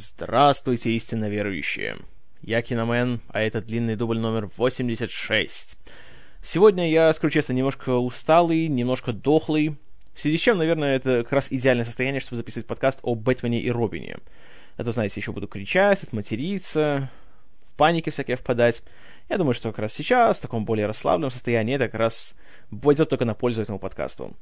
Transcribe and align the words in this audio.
Здравствуйте, 0.00 0.92
истинно 0.92 1.28
верующие! 1.28 1.96
Я 2.40 2.62
Киномен, 2.62 3.20
а 3.30 3.42
это 3.42 3.60
длинный 3.60 3.96
дубль 3.96 4.20
номер 4.20 4.48
86. 4.56 5.76
Сегодня 6.40 6.88
я, 6.88 7.12
скажу 7.12 7.32
честно, 7.32 7.52
немножко 7.52 7.90
усталый, 7.96 8.68
немножко 8.68 9.12
дохлый, 9.12 9.76
в 10.14 10.20
связи 10.20 10.36
с 10.36 10.40
чем, 10.40 10.58
наверное, 10.58 10.94
это 10.94 11.24
как 11.24 11.32
раз 11.32 11.48
идеальное 11.50 11.84
состояние, 11.84 12.20
чтобы 12.20 12.36
записывать 12.36 12.68
подкаст 12.68 13.00
о 13.02 13.16
Бэтмене 13.16 13.60
и 13.60 13.72
Робине. 13.72 14.18
Это, 14.76 14.92
знаете, 14.92 15.18
еще 15.18 15.32
буду 15.32 15.48
кричать, 15.48 16.12
материться, 16.12 17.10
в 17.72 17.76
панике 17.76 18.12
всякие 18.12 18.36
впадать. 18.36 18.84
Я 19.28 19.36
думаю, 19.36 19.54
что 19.54 19.70
как 19.70 19.80
раз 19.80 19.94
сейчас, 19.94 20.38
в 20.38 20.42
таком 20.42 20.64
более 20.64 20.86
расслабленном 20.86 21.32
состоянии, 21.32 21.74
это 21.74 21.86
как 21.86 21.98
раз 21.98 22.36
пойдет 22.70 23.08
только 23.08 23.24
на 23.24 23.34
пользу 23.34 23.62
этому 23.62 23.80
подкасту. 23.80 24.36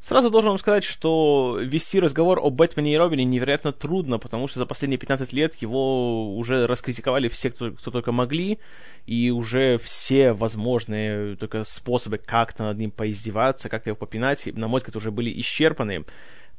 Сразу 0.00 0.30
должен 0.30 0.50
вам 0.50 0.58
сказать, 0.58 0.84
что 0.84 1.58
вести 1.60 1.98
разговор 1.98 2.38
о 2.40 2.50
Бэтмене 2.50 2.94
и 2.94 2.96
Робине 2.96 3.24
невероятно 3.24 3.72
трудно, 3.72 4.18
потому 4.18 4.46
что 4.46 4.60
за 4.60 4.66
последние 4.66 4.98
15 4.98 5.32
лет 5.32 5.56
его 5.56 6.36
уже 6.36 6.66
раскритиковали 6.66 7.26
все, 7.26 7.50
кто, 7.50 7.72
кто 7.72 7.90
только 7.90 8.12
могли, 8.12 8.58
и 9.06 9.30
уже 9.30 9.78
все 9.78 10.32
возможные 10.32 11.34
только 11.36 11.64
способы 11.64 12.18
как-то 12.18 12.62
над 12.64 12.78
ним 12.78 12.92
поиздеваться, 12.92 13.68
как-то 13.68 13.90
его 13.90 13.96
попинать, 13.96 14.46
на 14.54 14.68
мой 14.68 14.78
взгляд, 14.78 14.96
уже 14.96 15.10
были 15.10 15.40
исчерпаны. 15.40 16.04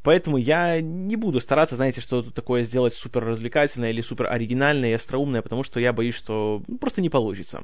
Поэтому 0.07 0.38
я 0.38 0.79
не 0.79 1.17
буду 1.17 1.41
стараться, 1.41 1.75
знаете, 1.75 1.99
что-то 1.99 2.31
такое 2.31 2.63
сделать 2.63 2.93
супер 2.93 3.25
развлекательное 3.25 3.89
или 3.89 3.99
супер 3.99 4.31
оригинальное 4.31 4.91
и 4.91 4.93
остроумное, 4.93 5.41
потому 5.41 5.65
что 5.65 5.81
я 5.81 5.91
боюсь, 5.91 6.15
что 6.15 6.63
просто 6.79 7.02
не 7.02 7.09
получится. 7.09 7.61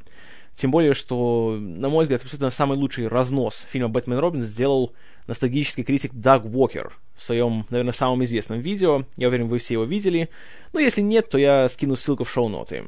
Тем 0.54 0.70
более, 0.70 0.94
что, 0.94 1.56
на 1.58 1.88
мой 1.88 2.04
взгляд, 2.04 2.22
абсолютно 2.22 2.50
самый 2.50 2.78
лучший 2.78 3.08
разнос 3.08 3.66
фильма 3.72 3.88
«Бэтмен 3.88 4.18
Робин» 4.18 4.42
сделал 4.42 4.92
ностальгический 5.26 5.86
критик 5.86 6.12
Даг 6.14 6.44
Уокер 6.44 6.92
в 7.16 7.24
своем, 7.24 7.66
наверное, 7.70 7.94
самом 7.94 8.22
известном 8.26 8.60
видео. 8.60 9.06
Я 9.16 9.30
уверен, 9.30 9.48
вы 9.48 9.60
все 9.60 9.76
его 9.76 9.86
видели. 9.86 10.28
Но 10.74 10.82
если 10.82 11.00
нет, 11.00 11.30
то 11.30 11.38
я 11.38 11.70
скину 11.70 11.96
ссылку 11.96 12.26
в 12.26 12.30
шоу-ноты. 12.30 12.84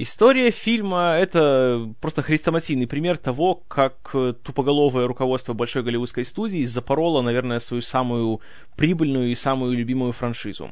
История 0.00 0.52
фильма— 0.52 1.16
это 1.20 1.92
просто 2.00 2.22
хрестоматийный 2.22 2.86
пример 2.86 3.18
того, 3.18 3.56
как 3.66 4.14
тупоголовое 4.44 5.08
руководство 5.08 5.54
большой 5.54 5.82
голливудской 5.82 6.24
студии 6.24 6.62
запороло, 6.66 7.20
наверное, 7.20 7.58
свою 7.58 7.82
самую 7.82 8.40
прибыльную 8.76 9.32
и 9.32 9.34
самую 9.34 9.76
любимую 9.76 10.12
франшизу. 10.12 10.70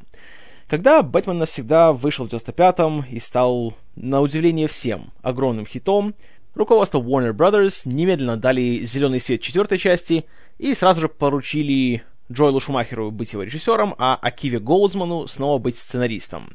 Когда 0.68 1.02
«Бэтмен 1.02 1.38
навсегда» 1.38 1.92
вышел 1.92 2.28
в 2.28 2.32
95-м 2.32 3.04
и 3.10 3.18
стал, 3.18 3.74
на 3.96 4.20
удивление 4.20 4.68
всем, 4.68 5.10
огромным 5.22 5.66
хитом, 5.66 6.14
руководство 6.54 7.00
Warner 7.00 7.32
Brothers 7.32 7.80
немедленно 7.84 8.36
дали 8.36 8.84
зеленый 8.84 9.18
свет 9.18 9.40
четвертой 9.40 9.78
части 9.78 10.24
и 10.58 10.72
сразу 10.72 11.00
же 11.00 11.08
поручили 11.08 12.04
Джоэлу 12.30 12.60
Шумахеру 12.60 13.10
быть 13.10 13.32
его 13.32 13.42
режиссером, 13.42 13.96
а 13.98 14.16
Акиве 14.22 14.60
Голдсману 14.60 15.26
снова 15.26 15.58
быть 15.58 15.78
сценаристом. 15.78 16.50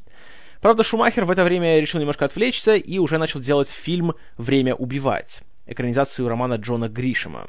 Правда, 0.62 0.84
Шумахер 0.84 1.26
в 1.26 1.32
это 1.32 1.44
время 1.44 1.80
решил 1.80 2.00
немножко 2.00 2.26
отвлечься 2.26 2.76
и 2.76 3.00
уже 3.00 3.18
начал 3.18 3.40
делать 3.40 3.68
фильм 3.68 4.14
«Время 4.38 4.76
убивать», 4.76 5.42
экранизацию 5.66 6.30
романа 6.30 6.54
Джона 6.54 6.88
Гришема. 6.88 7.48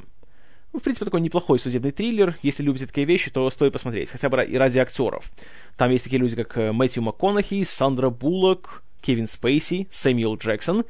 Ну, 0.73 0.79
в 0.79 0.81
принципе, 0.81 1.05
такой 1.05 1.21
неплохой 1.21 1.59
судебный 1.59 1.91
триллер. 1.91 2.35
Если 2.41 2.63
любите 2.63 2.87
такие 2.87 3.05
вещи, 3.05 3.29
то 3.29 3.47
стоит 3.51 3.71
посмотреть, 3.71 4.09
хотя 4.09 4.29
бы 4.29 4.43
и 4.43 4.57
ради 4.57 4.79
актеров. 4.79 5.31
Там 5.77 5.91
есть 5.91 6.05
такие 6.05 6.19
люди, 6.19 6.35
как 6.35 6.57
э, 6.57 6.71
Мэтью 6.71 7.03
МакКонахи, 7.03 7.63
Сандра 7.63 8.09
Буллок, 8.09 8.81
Кевин 8.99 9.27
Спейси, 9.27 9.87
Сэмюэл 9.91 10.37
Джексон. 10.37 10.83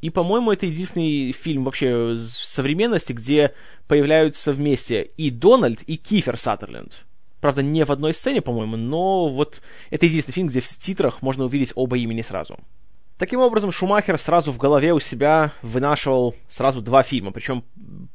И, 0.00 0.10
по-моему, 0.10 0.50
это 0.50 0.66
единственный 0.66 1.30
фильм 1.30 1.62
вообще 1.62 2.16
современности, 2.18 3.12
где 3.12 3.54
появляются 3.86 4.52
вместе 4.52 5.10
и 5.16 5.30
Дональд, 5.30 5.82
и 5.82 5.96
Кифер 5.96 6.38
Саттерленд. 6.38 7.04
Правда, 7.40 7.62
не 7.62 7.84
в 7.84 7.90
одной 7.90 8.14
сцене, 8.14 8.40
по-моему, 8.40 8.76
но 8.76 9.28
вот 9.28 9.60
это 9.90 10.06
единственный 10.06 10.34
фильм, 10.34 10.48
где 10.48 10.60
в 10.60 10.66
титрах 10.66 11.22
можно 11.22 11.44
увидеть 11.44 11.72
оба 11.74 11.96
имени 11.96 12.22
сразу. 12.22 12.58
Таким 13.16 13.40
образом, 13.40 13.72
Шумахер 13.72 14.16
сразу 14.18 14.52
в 14.52 14.58
голове 14.58 14.92
у 14.92 15.00
себя 15.00 15.52
вынашивал 15.62 16.34
сразу 16.48 16.80
два 16.80 17.02
фильма, 17.02 17.32
причем 17.32 17.64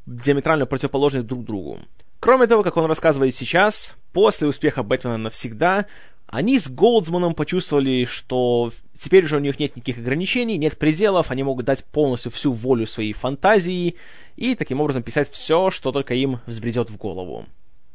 диаметрально 0.06 0.66
противоположных 0.66 1.26
друг 1.26 1.44
другу. 1.44 1.80
Кроме 2.22 2.48
того, 2.48 2.64
как 2.64 2.78
он 2.78 2.86
рассказывает 2.86 3.36
сейчас, 3.36 3.96
после 4.14 4.48
успеха 4.48 4.82
«Бэтмена 4.82 5.18
навсегда», 5.18 5.88
они 6.26 6.58
с 6.58 6.70
Голдсманом 6.70 7.36
почувствовали, 7.36 8.06
что 8.06 8.72
теперь 8.98 9.26
уже 9.26 9.36
у 9.36 9.40
них 9.40 9.60
нет 9.60 9.76
никаких 9.76 9.98
ограничений, 9.98 10.58
нет 10.58 10.80
пределов, 10.80 11.32
они 11.32 11.44
могут 11.44 11.66
дать 11.66 11.84
полностью 11.84 12.32
всю 12.32 12.54
волю 12.54 12.88
своей 12.88 13.14
фантазии 13.14 13.96
и 14.38 14.56
таким 14.56 14.80
образом 14.80 15.04
писать 15.04 15.30
все, 15.30 15.70
что 15.70 15.92
только 15.92 16.14
им 16.14 16.40
взбредет 16.46 16.90
в 16.90 16.98
голову. 16.98 17.46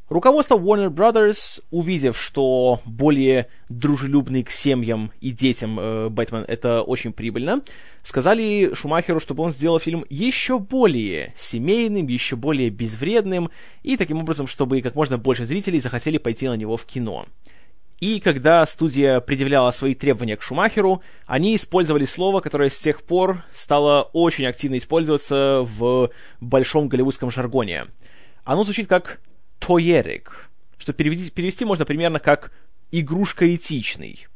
Руководство 0.09 0.57
Warner 0.57 0.89
Brothers, 0.89 1.63
увидев, 1.71 2.19
что 2.19 2.81
более 2.87 3.49
дружелюбный 3.69 4.43
к 4.43 4.51
семьям 4.51 5.13
и 5.21 5.33
детям 5.33 5.79
э, 5.79 6.09
Бэтмен 6.09 6.47
это 6.49 6.81
очень 6.81 7.13
прибыльно, 7.13 7.61
сказали 8.03 8.73
Шумахеру, 8.73 9.21
чтобы 9.21 9.43
он 9.43 9.51
сделал 9.51 9.79
фильм 9.79 10.07
еще 10.09 10.59
более 10.59 11.35
семейным, 11.37 12.07
еще 12.07 12.37
более 12.37 12.71
безвредным, 12.71 13.51
и 13.83 13.99
таким 13.99 14.19
образом, 14.21 14.47
чтобы 14.47 14.81
как 14.81 14.95
можно 14.95 15.19
больше 15.19 15.45
зрителей 15.45 15.79
захотели 15.79 16.17
пойти 16.17 16.49
на 16.49 16.57
него 16.57 16.79
в 16.79 16.87
кино. 16.87 17.27
И 18.01 18.21
когда 18.21 18.65
студия 18.65 19.21
предъявляла 19.21 19.73
свои 19.73 19.93
требования 19.93 20.39
к 20.39 20.43
Шумахеру, 20.43 21.03
они 21.27 21.55
использовали 21.55 22.07
слово, 22.07 22.41
которое 22.41 22.71
с 22.71 22.79
тех 22.79 23.03
пор 23.03 23.45
стало 23.53 24.09
очень 24.15 24.47
активно 24.47 24.79
использоваться 24.79 25.67
в 25.67 26.11
большом 26.41 26.89
голливудском 26.89 27.31
жаргоне. 27.31 27.87
Оно 28.45 28.65
звучит 28.65 28.87
как 28.87 29.21
тоерик, 29.59 30.51
что 30.79 30.93
перевести, 30.93 31.31
перевести 31.31 31.65
можно 31.65 31.85
примерно 31.85 32.21
как 32.21 32.53
игрушка 32.91 33.55
этичный. 33.55 34.27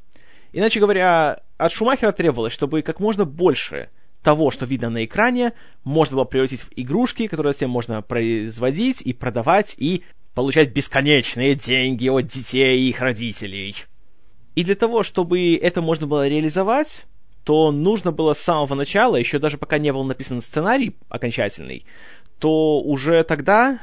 Иначе 0.52 0.80
говоря, 0.80 1.40
от 1.56 1.72
Шумахера 1.72 2.12
требовалось, 2.12 2.52
чтобы 2.52 2.82
как 2.82 3.00
можно 3.00 3.24
больше 3.24 3.88
того, 4.22 4.50
что 4.50 4.66
видно 4.66 4.90
на 4.90 5.04
экране, 5.04 5.52
можно 5.84 6.16
было 6.16 6.24
превратить 6.24 6.62
в 6.62 6.68
игрушки, 6.76 7.26
которые 7.26 7.52
затем 7.52 7.70
можно 7.70 8.02
производить 8.02 9.02
и 9.02 9.12
продавать, 9.12 9.74
и 9.78 10.04
получать 10.34 10.72
бесконечные 10.72 11.54
деньги 11.54 12.08
от 12.08 12.28
детей 12.28 12.80
и 12.80 12.90
их 12.90 13.00
родителей. 13.00 13.74
И 14.54 14.64
для 14.64 14.74
того, 14.74 15.02
чтобы 15.02 15.56
это 15.56 15.80
можно 15.80 16.06
было 16.06 16.28
реализовать, 16.28 17.04
то 17.44 17.72
нужно 17.72 18.12
было 18.12 18.34
с 18.34 18.40
самого 18.40 18.74
начала, 18.74 19.16
еще 19.16 19.38
даже 19.38 19.58
пока 19.58 19.78
не 19.78 19.92
был 19.92 20.04
написан 20.04 20.42
сценарий 20.42 20.94
окончательный, 21.08 21.84
то 22.38 22.80
уже 22.80 23.24
тогда 23.24 23.80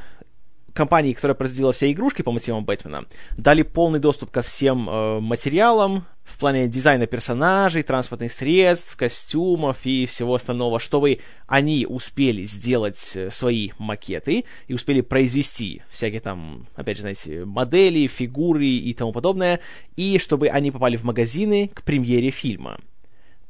компании, 0.79 1.11
которая 1.11 1.35
производила 1.35 1.73
все 1.73 1.91
игрушки 1.91 2.21
по 2.21 2.31
мотивам 2.31 2.63
Бэтмена, 2.63 3.03
дали 3.35 3.63
полный 3.63 3.99
доступ 3.99 4.31
ко 4.31 4.41
всем 4.41 4.89
э, 4.89 5.19
материалам 5.19 6.05
в 6.23 6.39
плане 6.39 6.69
дизайна 6.69 7.05
персонажей, 7.05 7.83
транспортных 7.83 8.31
средств, 8.31 8.95
костюмов 8.95 9.79
и 9.83 10.05
всего 10.05 10.35
остального, 10.35 10.79
чтобы 10.79 11.19
они 11.47 11.85
успели 11.85 12.45
сделать 12.45 13.11
э, 13.15 13.29
свои 13.29 13.71
макеты 13.77 14.45
и 14.69 14.73
успели 14.73 15.01
произвести 15.01 15.81
всякие 15.89 16.21
там, 16.21 16.65
опять 16.75 16.95
же, 16.95 17.01
знаете, 17.01 17.43
модели, 17.43 18.07
фигуры 18.07 18.65
и 18.65 18.93
тому 18.93 19.11
подобное, 19.11 19.59
и 19.97 20.17
чтобы 20.17 20.47
они 20.47 20.71
попали 20.71 20.95
в 20.95 21.03
магазины 21.03 21.69
к 21.73 21.83
премьере 21.83 22.29
фильма. 22.29 22.77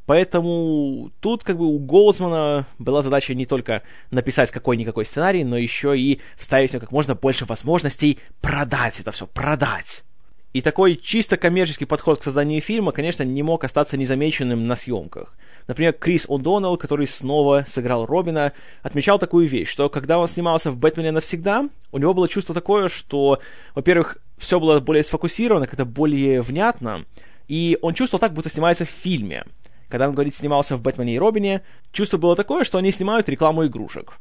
Поэтому 0.09 1.11
тут 1.19 1.43
как 1.43 1.59
бы 1.59 1.67
у 1.67 1.77
Голдсмана 1.77 2.65
была 2.79 3.03
задача 3.03 3.35
не 3.35 3.45
только 3.45 3.83
написать 4.09 4.49
какой-никакой 4.49 5.05
сценарий, 5.05 5.43
но 5.43 5.55
еще 5.55 5.95
и 5.95 6.19
вставить 6.35 6.71
как 6.71 6.91
можно 6.91 7.13
больше 7.13 7.45
возможностей 7.45 8.17
продать 8.41 8.99
это 8.99 9.11
все, 9.11 9.27
продать. 9.27 10.03
И 10.51 10.63
такой 10.63 10.95
чисто 10.95 11.37
коммерческий 11.37 11.85
подход 11.85 12.21
к 12.21 12.23
созданию 12.23 12.59
фильма, 12.59 12.91
конечно, 12.91 13.21
не 13.21 13.43
мог 13.43 13.63
остаться 13.63 13.97
незамеченным 13.97 14.65
на 14.65 14.75
съемках. 14.75 15.35
Например, 15.67 15.93
Крис 15.93 16.25
О'Доннелл, 16.27 16.77
который 16.77 17.05
снова 17.05 17.65
сыграл 17.67 18.07
Робина, 18.07 18.53
отмечал 18.81 19.19
такую 19.19 19.47
вещь, 19.47 19.69
что 19.69 19.89
когда 19.89 20.17
он 20.17 20.27
снимался 20.27 20.71
в 20.71 20.77
«Бэтмене 20.77 21.11
навсегда», 21.11 21.69
у 21.91 21.99
него 21.99 22.15
было 22.15 22.27
чувство 22.27 22.55
такое, 22.55 22.89
что, 22.89 23.41
во-первых, 23.75 24.17
все 24.39 24.59
было 24.59 24.79
более 24.79 25.03
сфокусировано, 25.03 25.67
как-то 25.67 25.85
более 25.85 26.41
внятно, 26.41 27.05
и 27.47 27.77
он 27.83 27.93
чувствовал 27.93 28.19
так, 28.19 28.33
будто 28.33 28.49
снимается 28.49 28.85
в 28.85 28.89
фильме– 28.89 29.43
когда 29.89 30.07
он, 30.07 30.13
говорит, 30.13 30.35
снимался 30.35 30.77
в 30.77 30.81
«Бэтмене 30.81 31.15
и 31.15 31.19
Робине», 31.19 31.63
чувство 31.91 32.17
было 32.17 32.35
такое, 32.35 32.63
что 32.63 32.77
они 32.77 32.91
снимают 32.91 33.27
рекламу 33.27 33.65
игрушек. 33.65 34.19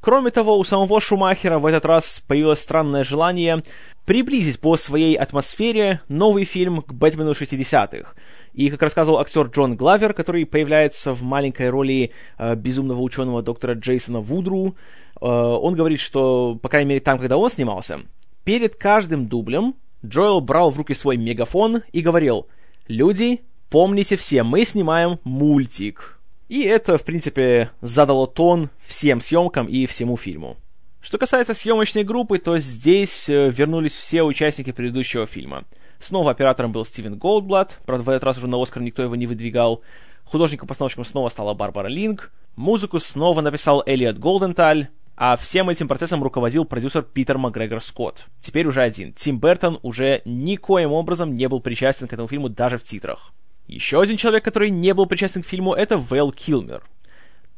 Кроме 0.00 0.30
того, 0.30 0.56
у 0.56 0.64
самого 0.64 1.00
Шумахера 1.00 1.58
в 1.58 1.66
этот 1.66 1.84
раз 1.84 2.22
появилось 2.26 2.60
странное 2.60 3.02
желание 3.02 3.64
приблизить 4.06 4.60
по 4.60 4.76
своей 4.76 5.16
атмосфере 5.16 6.00
новый 6.08 6.44
фильм 6.44 6.82
к 6.82 6.92
Бэтмену 6.92 7.32
60-х. 7.32 8.14
И, 8.54 8.70
как 8.70 8.80
рассказывал 8.80 9.18
актер 9.18 9.46
Джон 9.46 9.76
Главер, 9.76 10.14
который 10.14 10.46
появляется 10.46 11.14
в 11.14 11.22
маленькой 11.22 11.70
роли 11.70 12.12
э, 12.38 12.54
безумного 12.54 13.00
ученого 13.00 13.42
доктора 13.42 13.74
Джейсона 13.74 14.20
Вудру, 14.20 14.76
э, 15.20 15.26
он 15.26 15.74
говорит, 15.74 16.00
что, 16.00 16.58
по 16.62 16.68
крайней 16.68 16.90
мере, 16.90 17.00
там, 17.00 17.18
когда 17.18 17.36
он 17.36 17.50
снимался, 17.50 18.00
перед 18.44 18.76
каждым 18.76 19.26
дублем 19.26 19.74
Джоэл 20.06 20.40
брал 20.40 20.70
в 20.70 20.78
руки 20.78 20.94
свой 20.94 21.16
мегафон 21.16 21.82
и 21.92 22.00
говорил 22.00 22.46
«Люди, 22.86 23.42
Помните 23.70 24.16
все, 24.16 24.42
мы 24.42 24.64
снимаем 24.64 25.18
мультик. 25.24 26.18
И 26.48 26.62
это, 26.62 26.96
в 26.96 27.04
принципе, 27.04 27.70
задало 27.82 28.26
тон 28.26 28.70
всем 28.80 29.20
съемкам 29.20 29.66
и 29.66 29.84
всему 29.84 30.16
фильму. 30.16 30.56
Что 31.02 31.18
касается 31.18 31.52
съемочной 31.52 32.02
группы, 32.02 32.38
то 32.38 32.58
здесь 32.58 33.28
э, 33.28 33.50
вернулись 33.50 33.94
все 33.94 34.22
участники 34.22 34.72
предыдущего 34.72 35.26
фильма. 35.26 35.64
Снова 36.00 36.30
оператором 36.30 36.72
был 36.72 36.84
Стивен 36.84 37.18
Голдблат, 37.18 37.78
правда, 37.84 38.04
в 38.04 38.08
этот 38.08 38.24
раз 38.24 38.38
уже 38.38 38.48
на 38.48 38.60
Оскар 38.60 38.82
никто 38.82 39.02
его 39.02 39.16
не 39.16 39.26
выдвигал. 39.26 39.82
Художником-постановщиком 40.24 41.04
снова 41.04 41.28
стала 41.28 41.52
Барбара 41.52 41.88
Линк. 41.88 42.32
Музыку 42.56 42.98
снова 42.98 43.42
написал 43.42 43.82
Элиот 43.84 44.18
Голденталь. 44.18 44.88
А 45.16 45.36
всем 45.36 45.68
этим 45.68 45.88
процессом 45.88 46.22
руководил 46.22 46.64
продюсер 46.64 47.02
Питер 47.02 47.38
Макгрегор 47.38 47.82
Скотт. 47.82 48.26
Теперь 48.40 48.66
уже 48.66 48.82
один. 48.82 49.12
Тим 49.12 49.40
Бертон 49.40 49.80
уже 49.82 50.22
никоим 50.24 50.92
образом 50.92 51.34
не 51.34 51.48
был 51.48 51.60
причастен 51.60 52.06
к 52.06 52.12
этому 52.12 52.28
фильму 52.28 52.48
даже 52.48 52.78
в 52.78 52.84
титрах. 52.84 53.32
Еще 53.68 54.00
один 54.00 54.16
человек, 54.16 54.44
который 54.44 54.70
не 54.70 54.94
был 54.94 55.04
причастен 55.06 55.42
к 55.42 55.46
фильму, 55.46 55.74
это 55.74 55.98
Вэл 55.98 56.32
Килмер. 56.32 56.82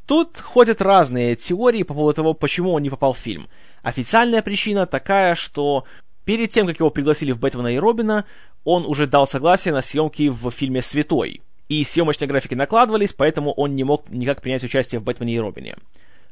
Тут 0.07 0.39
ходят 0.41 0.83
разные 0.83 1.37
теории 1.37 1.85
по 1.85 1.95
поводу 1.95 2.17
того, 2.17 2.35
почему 2.35 2.73
он 2.73 2.83
не 2.83 2.91
попал 2.91 3.13
в 3.13 3.19
фильм. 3.19 3.49
Официальная 3.83 4.43
причина 4.43 4.87
такая, 4.87 5.37
что 5.37 5.85
перед 6.25 6.51
тем, 6.51 6.67
как 6.67 6.81
его 6.81 6.91
пригласили 6.91 7.31
в 7.31 7.39
Бэтмена 7.39 7.69
и 7.69 7.79
Робина, 7.79 8.25
он 8.65 8.87
уже 8.87 9.07
дал 9.07 9.25
согласие 9.25 9.73
на 9.73 9.83
съемки 9.83 10.29
в 10.29 10.51
фильме 10.51 10.83
«Святой». 10.83 11.43
И 11.69 11.85
съемочные 11.85 12.27
графики 12.27 12.55
накладывались, 12.55 13.13
поэтому 13.13 13.53
он 13.53 13.77
не 13.77 13.85
мог 13.85 14.11
никак 14.11 14.43
принять 14.43 14.65
участие 14.65 15.01
в 15.01 15.05
Бэтмене 15.05 15.35
и 15.35 15.39
Робине. 15.39 15.77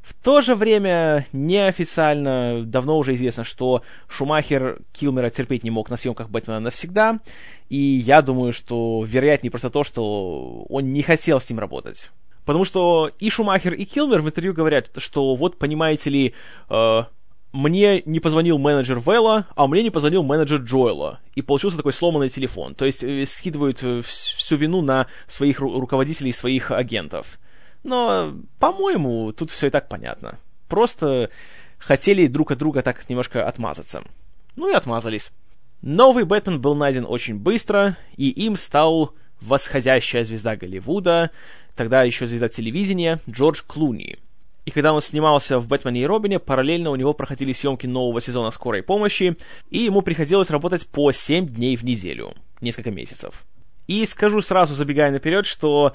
В 0.02 0.14
то 0.14 0.40
же 0.40 0.54
время, 0.54 1.26
неофициально, 1.32 2.62
давно 2.64 2.98
уже 2.98 3.14
известно, 3.14 3.44
что 3.44 3.82
Шумахер 4.08 4.78
Килмера 4.92 5.30
терпеть 5.30 5.64
не 5.64 5.70
мог 5.70 5.90
на 5.90 5.96
съемках 5.96 6.30
Бэтмена 6.30 6.60
навсегда, 6.60 7.20
и 7.68 7.76
я 7.76 8.22
думаю, 8.22 8.52
что 8.52 9.04
вероятнее 9.06 9.50
просто 9.50 9.70
то, 9.70 9.84
что 9.84 10.64
он 10.68 10.92
не 10.92 11.02
хотел 11.02 11.40
с 11.40 11.50
ним 11.50 11.58
работать. 11.58 12.10
Потому 12.44 12.64
что 12.64 13.10
и 13.18 13.28
Шумахер, 13.28 13.74
и 13.74 13.84
Килмер 13.84 14.22
в 14.22 14.26
интервью 14.26 14.54
говорят, 14.54 14.90
что 14.96 15.34
вот, 15.34 15.58
понимаете 15.58 16.08
ли, 16.08 16.34
э, 16.70 17.02
мне 17.52 18.02
не 18.04 18.20
позвонил 18.20 18.58
менеджер 18.58 18.98
Вэлла, 18.98 19.46
а 19.54 19.66
мне 19.66 19.82
не 19.82 19.90
позвонил 19.90 20.22
менеджер 20.22 20.60
Джоэла. 20.60 21.20
И 21.34 21.42
получился 21.42 21.76
такой 21.76 21.92
сломанный 21.92 22.28
телефон. 22.28 22.74
То 22.74 22.84
есть 22.84 23.02
э, 23.02 23.24
скидывают 23.26 23.82
э, 23.82 24.00
всю 24.02 24.56
вину 24.56 24.82
на 24.82 25.06
своих 25.26 25.60
ру- 25.60 25.78
руководителей, 25.78 26.32
своих 26.32 26.70
агентов. 26.70 27.38
Но, 27.88 28.34
по-моему, 28.58 29.32
тут 29.32 29.50
все 29.50 29.68
и 29.68 29.70
так 29.70 29.88
понятно. 29.88 30.38
Просто 30.68 31.30
хотели 31.78 32.26
друг 32.26 32.50
от 32.50 32.58
друга 32.58 32.82
так 32.82 33.08
немножко 33.08 33.48
отмазаться. 33.48 34.02
Ну 34.56 34.68
и 34.70 34.74
отмазались. 34.74 35.30
Новый 35.80 36.24
Бэтмен 36.24 36.60
был 36.60 36.74
найден 36.74 37.06
очень 37.08 37.36
быстро, 37.36 37.96
и 38.16 38.28
им 38.28 38.56
стал 38.56 39.14
восходящая 39.40 40.24
звезда 40.24 40.56
Голливуда, 40.56 41.30
тогда 41.76 42.02
еще 42.02 42.26
звезда 42.26 42.50
телевидения, 42.50 43.20
Джордж 43.30 43.62
Клуни. 43.66 44.18
И 44.66 44.70
когда 44.70 44.92
он 44.92 45.00
снимался 45.00 45.58
в 45.58 45.66
«Бэтмене 45.66 46.02
и 46.02 46.06
Робине», 46.06 46.38
параллельно 46.38 46.90
у 46.90 46.96
него 46.96 47.14
проходили 47.14 47.52
съемки 47.52 47.86
нового 47.86 48.20
сезона 48.20 48.50
«Скорой 48.50 48.82
помощи», 48.82 49.38
и 49.70 49.78
ему 49.78 50.02
приходилось 50.02 50.50
работать 50.50 50.86
по 50.88 51.10
7 51.10 51.46
дней 51.46 51.74
в 51.76 51.84
неделю, 51.84 52.34
несколько 52.60 52.90
месяцев. 52.90 53.46
И 53.86 54.04
скажу 54.04 54.42
сразу, 54.42 54.74
забегая 54.74 55.10
наперед, 55.10 55.46
что 55.46 55.94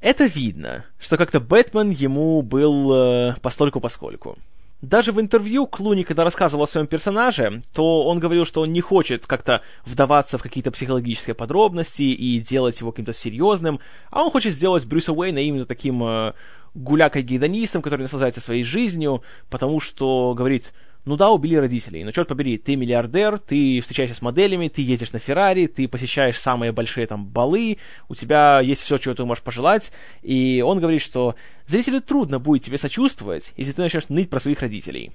это 0.00 0.24
видно, 0.24 0.84
что 0.98 1.16
как-то 1.16 1.40
Бэтмен 1.40 1.90
ему 1.90 2.42
был 2.42 2.92
э, 2.92 3.34
постольку-поскольку. 3.42 4.38
Даже 4.82 5.12
в 5.12 5.20
интервью 5.20 5.66
Клуни, 5.66 6.04
когда 6.04 6.24
рассказывал 6.24 6.64
о 6.64 6.66
своем 6.66 6.86
персонаже, 6.86 7.62
то 7.74 8.06
он 8.06 8.18
говорил, 8.18 8.46
что 8.46 8.62
он 8.62 8.72
не 8.72 8.80
хочет 8.80 9.26
как-то 9.26 9.60
вдаваться 9.84 10.38
в 10.38 10.42
какие-то 10.42 10.70
психологические 10.70 11.34
подробности 11.34 12.02
и 12.02 12.40
делать 12.40 12.80
его 12.80 12.90
каким-то 12.90 13.12
серьезным, 13.12 13.80
а 14.10 14.22
он 14.22 14.30
хочет 14.30 14.54
сделать 14.54 14.86
Брюса 14.86 15.12
Уэйна 15.12 15.40
именно 15.40 15.66
таким 15.66 16.02
э, 16.02 16.32
гулякой-гедонистом, 16.74 17.82
который 17.82 18.02
наслаждается 18.02 18.40
своей 18.40 18.64
жизнью, 18.64 19.22
потому 19.50 19.80
что 19.80 20.32
говорит, 20.34 20.72
ну 21.04 21.16
да, 21.16 21.30
убили 21.30 21.54
родителей, 21.56 22.04
но 22.04 22.12
черт 22.12 22.28
побери, 22.28 22.58
ты 22.58 22.76
миллиардер, 22.76 23.38
ты 23.38 23.80
встречаешься 23.80 24.16
с 24.16 24.22
моделями, 24.22 24.68
ты 24.68 24.82
ездишь 24.82 25.12
на 25.12 25.18
Феррари, 25.18 25.66
ты 25.66 25.88
посещаешь 25.88 26.38
самые 26.38 26.72
большие 26.72 27.06
там 27.06 27.26
балы, 27.26 27.78
у 28.08 28.14
тебя 28.14 28.60
есть 28.60 28.82
все, 28.82 28.98
чего 28.98 29.14
ты 29.14 29.24
можешь 29.24 29.42
пожелать, 29.42 29.92
и 30.22 30.62
он 30.64 30.78
говорит, 30.78 31.00
что 31.00 31.36
зрителю 31.66 32.00
трудно 32.00 32.38
будет 32.38 32.64
тебе 32.64 32.78
сочувствовать, 32.78 33.52
если 33.56 33.72
ты 33.72 33.82
начнешь 33.82 34.08
ныть 34.08 34.30
про 34.30 34.40
своих 34.40 34.60
родителей. 34.60 35.12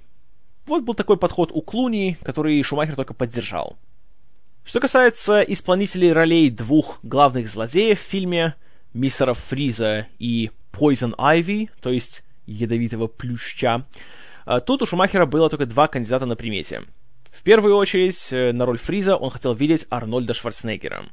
Вот 0.66 0.82
был 0.82 0.94
такой 0.94 1.16
подход 1.16 1.50
у 1.52 1.62
Клуни, 1.62 2.18
который 2.22 2.60
Шумахер 2.62 2.96
только 2.96 3.14
поддержал. 3.14 3.76
Что 4.64 4.80
касается 4.80 5.42
исполнителей 5.42 6.12
ролей 6.12 6.50
двух 6.50 6.98
главных 7.04 7.48
злодеев 7.48 8.00
в 8.00 8.04
фильме, 8.04 8.56
мистера 8.92 9.34
Фриза 9.34 10.08
и 10.18 10.50
Poison 10.72 11.14
Ivy, 11.14 11.70
то 11.80 11.90
есть 11.90 12.24
ядовитого 12.46 13.06
плюща, 13.06 13.86
тут 14.60 14.82
у 14.82 14.86
Шумахера 14.86 15.26
было 15.26 15.50
только 15.50 15.66
два 15.66 15.88
кандидата 15.88 16.24
на 16.24 16.36
примете. 16.36 16.82
В 17.32 17.42
первую 17.42 17.76
очередь, 17.76 18.28
э, 18.30 18.52
на 18.52 18.64
роль 18.64 18.78
Фриза 18.78 19.16
он 19.16 19.30
хотел 19.30 19.54
видеть 19.54 19.86
Арнольда 19.90 20.34
Шварценеггера. 20.34 21.04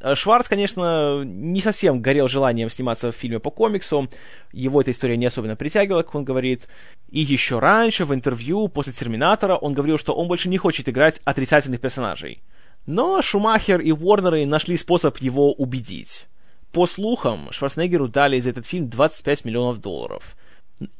А, 0.00 0.14
Шварц, 0.14 0.46
конечно, 0.46 1.22
не 1.24 1.60
совсем 1.60 2.00
горел 2.00 2.28
желанием 2.28 2.70
сниматься 2.70 3.10
в 3.10 3.16
фильме 3.16 3.38
по 3.38 3.50
комиксу, 3.50 4.08
его 4.52 4.80
эта 4.80 4.90
история 4.90 5.16
не 5.16 5.26
особенно 5.26 5.56
притягивала, 5.56 6.02
как 6.02 6.14
он 6.14 6.24
говорит. 6.24 6.68
И 7.08 7.20
еще 7.20 7.58
раньше, 7.58 8.04
в 8.04 8.12
интервью 8.14 8.68
после 8.68 8.92
«Терминатора», 8.92 9.56
он 9.56 9.72
говорил, 9.72 9.98
что 9.98 10.12
он 10.12 10.28
больше 10.28 10.48
не 10.48 10.58
хочет 10.58 10.88
играть 10.88 11.20
отрицательных 11.24 11.80
персонажей. 11.80 12.42
Но 12.84 13.22
Шумахер 13.22 13.80
и 13.80 13.92
Уорнеры 13.92 14.44
нашли 14.46 14.76
способ 14.76 15.16
его 15.18 15.52
убедить. 15.52 16.26
По 16.70 16.86
слухам, 16.86 17.50
Шварценеггеру 17.50 18.08
дали 18.08 18.38
за 18.38 18.50
этот 18.50 18.66
фильм 18.66 18.90
25 18.90 19.44
миллионов 19.44 19.80
долларов– 19.80 20.36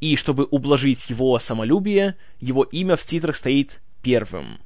и 0.00 0.16
чтобы 0.16 0.46
ублажить 0.50 1.10
его 1.10 1.38
самолюбие, 1.38 2.16
его 2.40 2.62
имя 2.62 2.96
в 2.96 3.04
титрах 3.04 3.36
стоит 3.36 3.80
первым. 4.02 4.58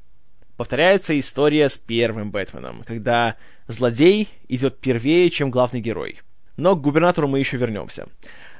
Повторяется 0.56 1.18
история 1.18 1.68
с 1.68 1.78
первым 1.78 2.30
Бэтменом, 2.30 2.82
когда 2.86 3.36
злодей 3.66 4.28
идет 4.48 4.78
первее, 4.78 5.30
чем 5.30 5.50
главный 5.50 5.80
герой. 5.80 6.20
Но 6.56 6.76
к 6.76 6.82
губернатору 6.82 7.28
мы 7.28 7.38
еще 7.38 7.56
вернемся. 7.56 8.08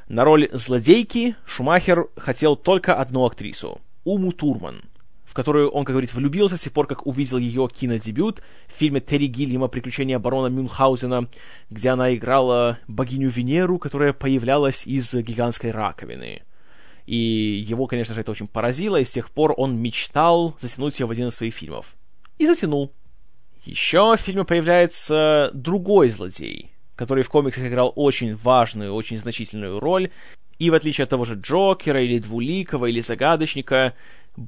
На 0.09 0.25
роль 0.25 0.49
злодейки 0.53 1.37
Шумахер 1.45 2.09
хотел 2.17 2.57
только 2.57 2.95
одну 2.95 3.25
актрису— 3.27 3.81
Уму 4.05 4.33
Турман— 4.33 4.83
в 5.31 5.33
которую 5.33 5.71
он, 5.71 5.85
как 5.85 5.93
говорит, 5.93 6.13
влюбился 6.13 6.57
с 6.57 6.63
тех 6.63 6.73
пор, 6.73 6.89
как 6.89 7.07
увидел 7.07 7.39
ее 7.39 7.69
кинодебют 7.73 8.43
в 8.67 8.73
фильме 8.73 9.01
Терри 9.01 9.27
Гиллима 9.27 9.69
«Приключения 9.69 10.19
барона 10.19 10.49
Мюнхгаузена», 10.49 11.29
где 11.71 11.91
она 11.91 12.13
играла 12.17 12.81
богиню 12.89 13.31
Венеру, 13.31 13.79
которая 13.79 14.13
появлялась 14.13 14.85
из 14.89 15.15
гигантской 15.15 15.71
раковины. 15.71 16.43
И 17.07 17.15
его, 17.15 17.87
конечно 17.87 18.13
же, 18.13 18.23
это 18.23 18.33
очень 18.33 18.49
поразило, 18.49 18.97
и 18.97 19.05
с 19.05 19.11
тех 19.13 19.31
пор 19.31 19.55
он 19.57 19.79
мечтал 19.79 20.57
затянуть 20.59 20.99
ее 20.99 21.07
в 21.07 21.13
один 21.13 21.29
из 21.29 21.37
своих 21.37 21.55
фильмов. 21.55 21.95
И 22.39 22.47
затянул. 22.49 22.93
Еще 23.65 24.17
в 24.17 24.21
фильме 24.21 24.45
появляется 24.45 25.53
другой 25.55 26.09
злодей, 26.09 26.73
который 26.97 27.23
в 27.23 27.29
комиксах 27.29 27.67
играл 27.67 27.93
очень 27.95 28.35
важную, 28.35 28.93
очень 28.93 29.17
значительную 29.17 29.79
роль, 29.79 30.11
и 30.59 30.71
в 30.71 30.75
отличие 30.75 31.05
от 31.05 31.11
того 31.11 31.25
же 31.25 31.35
Джокера 31.35 32.03
или 32.03 32.19
Двуликого 32.19 32.87
или 32.87 32.99
Загадочника, 33.01 33.95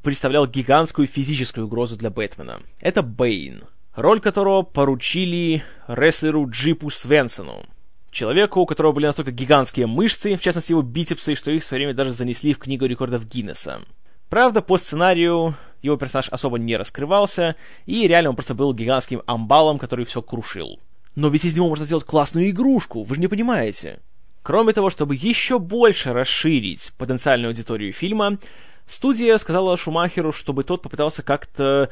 представлял 0.02 0.46
гигантскую 0.46 1.06
физическую 1.06 1.66
угрозу 1.66 1.96
для 1.96 2.10
Бэтмена. 2.10 2.60
Это 2.80 3.02
Бэйн, 3.02 3.64
роль 3.94 4.20
которого 4.20 4.62
поручили 4.62 5.62
рестлеру 5.86 6.48
Джипу 6.48 6.90
Свенсону. 6.90 7.66
Человеку, 8.10 8.60
у 8.60 8.66
которого 8.66 8.92
были 8.92 9.06
настолько 9.06 9.32
гигантские 9.32 9.86
мышцы, 9.86 10.36
в 10.36 10.42
частности 10.42 10.72
его 10.72 10.82
бицепсы, 10.82 11.34
что 11.34 11.50
их 11.50 11.62
в 11.62 11.66
свое 11.66 11.86
время 11.86 11.94
даже 11.94 12.12
занесли 12.12 12.52
в 12.52 12.58
книгу 12.58 12.84
рекордов 12.84 13.26
Гиннесса. 13.26 13.80
Правда, 14.28 14.60
по 14.62 14.76
сценарию 14.78 15.56
его 15.82 15.96
персонаж 15.96 16.28
особо 16.30 16.58
не 16.58 16.76
раскрывался, 16.76 17.56
и 17.86 18.06
реально 18.06 18.30
он 18.30 18.36
просто 18.36 18.54
был 18.54 18.72
гигантским 18.72 19.22
амбалом, 19.26 19.78
который 19.78 20.04
все 20.04 20.22
крушил. 20.22 20.78
Но 21.14 21.28
ведь 21.28 21.44
из 21.44 21.54
него 21.54 21.68
можно 21.68 21.84
сделать 21.84 22.04
классную 22.04 22.50
игрушку, 22.50 23.02
вы 23.02 23.14
же 23.14 23.20
не 23.20 23.28
понимаете. 23.28 24.00
Кроме 24.42 24.72
того, 24.72 24.90
чтобы 24.90 25.14
еще 25.14 25.58
больше 25.58 26.12
расширить 26.12 26.92
потенциальную 26.98 27.50
аудиторию 27.50 27.92
фильма, 27.92 28.38
Студия 28.86 29.38
сказала 29.38 29.76
Шумахеру, 29.76 30.32
чтобы 30.32 30.64
тот 30.64 30.82
попытался 30.82 31.22
как-то 31.22 31.90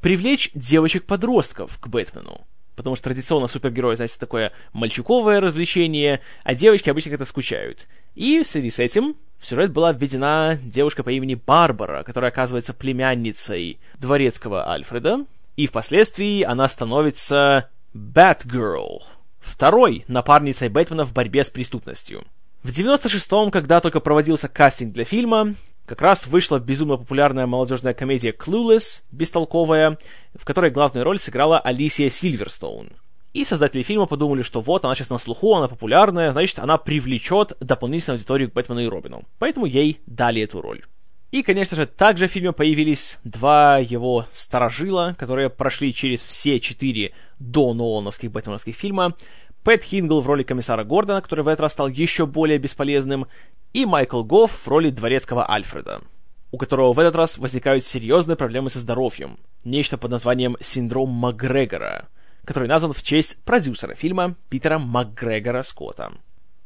привлечь 0.00 0.50
девочек-подростков 0.54 1.78
к 1.78 1.86
Бэтмену. 1.86 2.46
Потому 2.76 2.96
что 2.96 3.04
традиционно 3.04 3.46
супергерои, 3.46 3.94
знаете, 3.94 4.16
такое 4.18 4.52
мальчуковое 4.72 5.40
развлечение, 5.40 6.20
а 6.44 6.54
девочки 6.54 6.88
обычно 6.88 7.10
как-то 7.10 7.26
скучают. 7.26 7.86
И 8.14 8.42
в 8.42 8.48
связи 8.48 8.70
с 8.70 8.78
этим 8.78 9.16
в 9.38 9.46
сюжет 9.46 9.72
была 9.72 9.92
введена 9.92 10.58
девушка 10.62 11.02
по 11.02 11.10
имени 11.10 11.34
Барбара, 11.34 12.04
которая 12.04 12.30
оказывается 12.30 12.72
племянницей 12.72 13.78
дворецкого 13.98 14.68
Альфреда, 14.70 15.26
и 15.56 15.66
впоследствии 15.66 16.42
она 16.42 16.68
становится 16.68 17.68
Batgirl, 17.94 19.02
второй 19.40 20.04
напарницей 20.08 20.68
Бэтмена 20.68 21.04
в 21.04 21.12
борьбе 21.12 21.44
с 21.44 21.50
преступностью. 21.50 22.24
В 22.62 22.70
96-м, 22.70 23.50
когда 23.50 23.80
только 23.80 24.00
проводился 24.00 24.48
кастинг 24.48 24.92
для 24.92 25.04
фильма, 25.04 25.54
как 25.90 26.02
раз 26.02 26.28
вышла 26.28 26.60
безумно 26.60 26.96
популярная 26.96 27.48
молодежная 27.48 27.94
комедия 27.94 28.30
Clueless, 28.30 29.00
бестолковая, 29.10 29.98
в 30.34 30.44
которой 30.44 30.70
главную 30.70 31.02
роль 31.02 31.18
сыграла 31.18 31.58
Алисия 31.58 32.10
Сильверстоун. 32.10 32.90
И 33.32 33.42
создатели 33.44 33.82
фильма 33.82 34.06
подумали, 34.06 34.42
что 34.42 34.60
вот, 34.60 34.84
она 34.84 34.94
сейчас 34.94 35.10
на 35.10 35.18
слуху, 35.18 35.52
она 35.56 35.66
популярная, 35.66 36.30
значит, 36.30 36.60
она 36.60 36.78
привлечет 36.78 37.54
дополнительную 37.58 38.18
аудиторию 38.18 38.48
к 38.48 38.52
Бэтмену 38.52 38.82
и 38.82 38.86
Робину. 38.86 39.24
Поэтому 39.40 39.66
ей 39.66 39.98
дали 40.06 40.42
эту 40.42 40.60
роль. 40.60 40.84
И, 41.32 41.42
конечно 41.42 41.76
же, 41.76 41.86
также 41.86 42.28
в 42.28 42.30
фильме 42.30 42.52
появились 42.52 43.18
два 43.24 43.78
его 43.78 44.26
старожила, 44.30 45.16
которые 45.18 45.50
прошли 45.50 45.92
через 45.92 46.22
все 46.22 46.60
четыре 46.60 47.14
до 47.40 47.74
Нолановских 47.74 48.30
бэтменовских 48.30 48.76
фильма. 48.76 49.16
Пэт 49.64 49.82
Хингл 49.82 50.20
в 50.20 50.26
роли 50.26 50.44
комиссара 50.44 50.84
Гордона, 50.84 51.20
который 51.20 51.44
в 51.44 51.48
этот 51.48 51.60
раз 51.60 51.72
стал 51.72 51.88
еще 51.88 52.26
более 52.26 52.58
бесполезным, 52.58 53.26
и 53.72 53.86
Майкл 53.86 54.22
Гофф 54.22 54.52
в 54.52 54.68
роли 54.68 54.90
дворецкого 54.90 55.50
Альфреда, 55.50 56.02
у 56.50 56.58
которого 56.58 56.92
в 56.92 56.98
этот 56.98 57.16
раз 57.16 57.38
возникают 57.38 57.84
серьезные 57.84 58.36
проблемы 58.36 58.70
со 58.70 58.78
здоровьем. 58.78 59.38
Нечто 59.64 59.98
под 59.98 60.10
названием 60.10 60.56
«синдром 60.60 61.10
Макгрегора», 61.10 62.08
который 62.44 62.68
назван 62.68 62.92
в 62.92 63.02
честь 63.02 63.42
продюсера 63.44 63.94
фильма 63.94 64.34
Питера 64.48 64.78
МакГрегора 64.78 65.62
Скотта. 65.62 66.12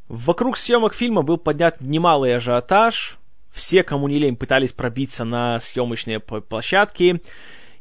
Вокруг 0.09 0.57
съемок 0.57 0.95
фильма 0.95 1.23
был 1.23 1.39
поднят 1.39 1.81
немалый 1.81 2.37
ажиотаж, 2.37 3.19
все, 3.51 3.83
кому 3.83 4.09
не 4.09 4.19
лень, 4.19 4.37
пытались 4.37 4.73
пробиться 4.73 5.25
на 5.25 5.61
съемочные 5.61 6.21
площадки, 6.21 7.23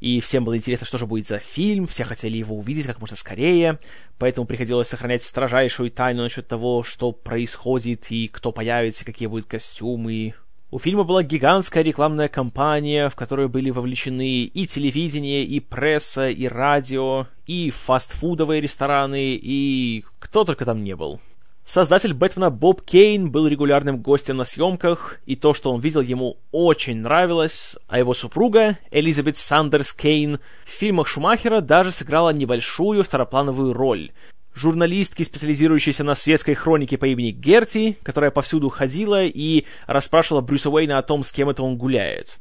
и 0.03 0.19
всем 0.19 0.43
было 0.43 0.57
интересно, 0.57 0.86
что 0.86 0.98
же 0.98 1.05
будет 1.05 1.27
за 1.27 1.39
фильм, 1.39 1.88
все 1.88 2.03
хотели 2.03 2.36
его 2.36 2.57
увидеть 2.57 2.88
как 2.88 3.00
можно 3.00 3.15
скорее, 3.15 3.79
поэтому 4.17 4.45
приходилось 4.45 4.89
сохранять 4.89 5.24
строжайшую 5.24 5.91
тайну 5.91 6.24
насчет 6.24 6.45
того, 6.45 6.83
что 6.83 7.13
происходит 7.13 8.12
и 8.12 8.27
кто 8.27 8.51
появится, 8.51 9.05
какие 9.05 9.29
будут 9.29 9.45
костюмы. 9.45 10.33
У 10.72 10.79
фильма 10.79 11.05
была 11.05 11.24
гигантская 11.24 11.83
рекламная 11.83 12.27
кампания, 12.27 13.07
в 13.07 13.15
которую 13.15 13.48
были 13.48 13.69
вовлечены 13.69 14.43
и 14.43 14.67
телевидение, 14.67 15.45
и 15.45 15.62
пресса, 15.62 16.27
и 16.27 16.50
радио, 16.50 17.27
и 17.45 17.69
фастфудовые 17.69 18.60
рестораны, 18.60 19.39
и 19.41 20.03
кто 20.19 20.43
только 20.43 20.65
там 20.65 20.83
не 20.83 20.98
был. 20.98 21.22
Создатель 21.65 22.13
Бэтмена 22.13 22.50
Боб 22.50 22.82
Кейн 22.82 23.32
был 23.32 23.48
регулярным 23.48 24.01
гостем 24.01 24.36
на 24.36 24.43
съемках, 24.43 25.20
и 25.25 25.38
то, 25.38 25.53
что 25.53 25.72
он 25.72 25.79
видел, 25.79 26.01
ему 26.01 26.38
очень 26.51 26.98
нравилось, 26.98 27.77
а 27.88 28.00
его 28.00 28.13
супруга, 28.13 28.77
Элизабет 28.91 29.38
Сандерс 29.38 29.93
Кейн, 29.93 30.39
в 30.65 30.70
фильмах 30.70 31.08
Шумахера 31.08 31.62
даже 31.62 31.91
сыграла 31.91 32.32
небольшую 32.32 33.01
второплановую 33.01 33.72
роль. 33.72 34.12
Журналистки, 34.53 35.24
специализирующейся 35.24 36.03
на 36.03 36.15
светской 36.15 36.53
хронике 36.53 36.98
по 36.98 37.05
имени 37.05 37.32
Герти, 37.32 37.98
которая 38.03 38.29
повсюду 38.29 38.67
ходила 38.67 39.24
и 39.24 39.63
расспрашивала 39.88 40.41
Брюса 40.41 40.70
Уэйна 40.70 40.98
о 40.98 41.01
том, 41.01 41.24
с 41.24 41.32
кем 41.32 41.50
это 41.50 41.63
он 41.63 41.77
гуляет. 41.77 42.39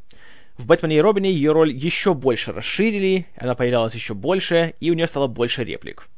В 0.58 0.66
«Бэтмене 0.66 0.96
и 0.96 1.00
Робине» 1.00 1.32
ее 1.32 1.52
роль 1.52 1.72
еще 1.72 2.12
больше 2.12 2.52
расширили, 2.52 3.28
она 3.36 3.54
появлялась 3.54 3.94
еще 3.94 4.14
больше, 4.14 4.74
и 4.80 4.90
у 4.90 4.94
нее 4.94 5.06
стало 5.06 5.28
больше 5.28 5.62
реплик. 5.62 6.08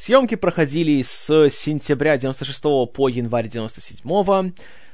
Съемки 0.00 0.34
проходили 0.34 1.02
с 1.02 1.50
сентября 1.50 2.16
96 2.16 2.62
по 2.90 3.08
январь 3.08 3.48
97 3.48 4.52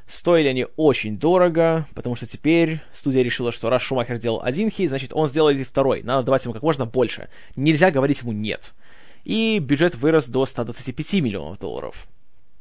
Стоили 0.08 0.48
они 0.48 0.66
очень 0.74 1.16
дорого, 1.16 1.86
потому 1.94 2.16
что 2.16 2.26
теперь 2.26 2.80
студия 2.92 3.22
решила, 3.22 3.52
что 3.52 3.70
раз 3.70 3.82
Шумахер 3.82 4.16
сделал 4.16 4.40
один 4.42 4.68
хит, 4.68 4.88
значит 4.88 5.12
он 5.12 5.28
сделает 5.28 5.60
и 5.60 5.62
второй. 5.62 6.02
Надо 6.02 6.24
давать 6.24 6.42
ему 6.42 6.54
как 6.54 6.64
можно 6.64 6.86
больше. 6.86 7.28
Нельзя 7.54 7.92
говорить 7.92 8.22
ему 8.22 8.32
«нет». 8.32 8.74
И 9.22 9.60
бюджет 9.60 9.94
вырос 9.94 10.26
до 10.26 10.44
125 10.44 11.12
миллионов 11.22 11.60
долларов. 11.60 12.08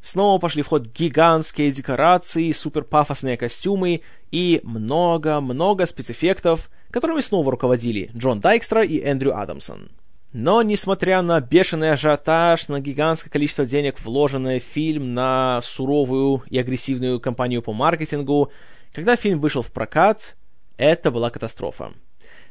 Снова 0.04 0.38
пошли 0.38 0.62
в 0.62 0.68
ход 0.68 0.86
гигантские 0.86 1.72
декорации, 1.72 2.52
суперпафосные 2.52 3.38
костюмы 3.38 4.02
и 4.30 4.62
много-много 4.62 5.88
спецэффектов, 5.88 6.70
которыми 6.92 7.22
снова 7.22 7.50
руководили 7.50 8.12
Джон 8.16 8.40
Дайкстра 8.40 8.86
и 8.86 9.02
Эндрю 9.02 9.36
Адамсон. 9.36 9.90
Но, 10.38 10.62
несмотря 10.64 11.22
на 11.22 11.40
бешеный 11.40 11.92
ажиотаж, 11.92 12.68
на 12.68 12.82
гигантское 12.82 13.32
количество 13.32 13.66
денег, 13.66 14.02
вложенное 14.02 14.60
в 14.60 14.64
фильм, 14.64 15.14
на 15.14 15.62
суровую 15.64 16.44
и 16.50 16.60
агрессивную 16.60 17.22
кампанию 17.22 17.62
по 17.62 17.72
маркетингу, 17.72 18.52
когда 18.92 19.16
фильм 19.16 19.40
вышел 19.40 19.62
в 19.62 19.72
прокат, 19.72 20.36
это 20.76 21.10
была 21.10 21.30
катастрофа. 21.30 21.94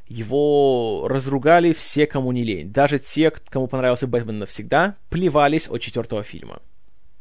Его 0.09 1.05
разругали 1.11 1.75
все, 1.75 2.07
кому 2.07 2.33
не 2.33 2.43
лень. 2.43 2.73
Даже 2.73 2.99
те, 2.99 3.31
кому 3.31 3.67
понравился 3.67 4.07
«Бэтмен 4.07 4.39
навсегда», 4.39 4.97
плевались 5.11 5.69
от 5.69 5.83
четвертого 5.83 6.23
фильма. 6.23 6.63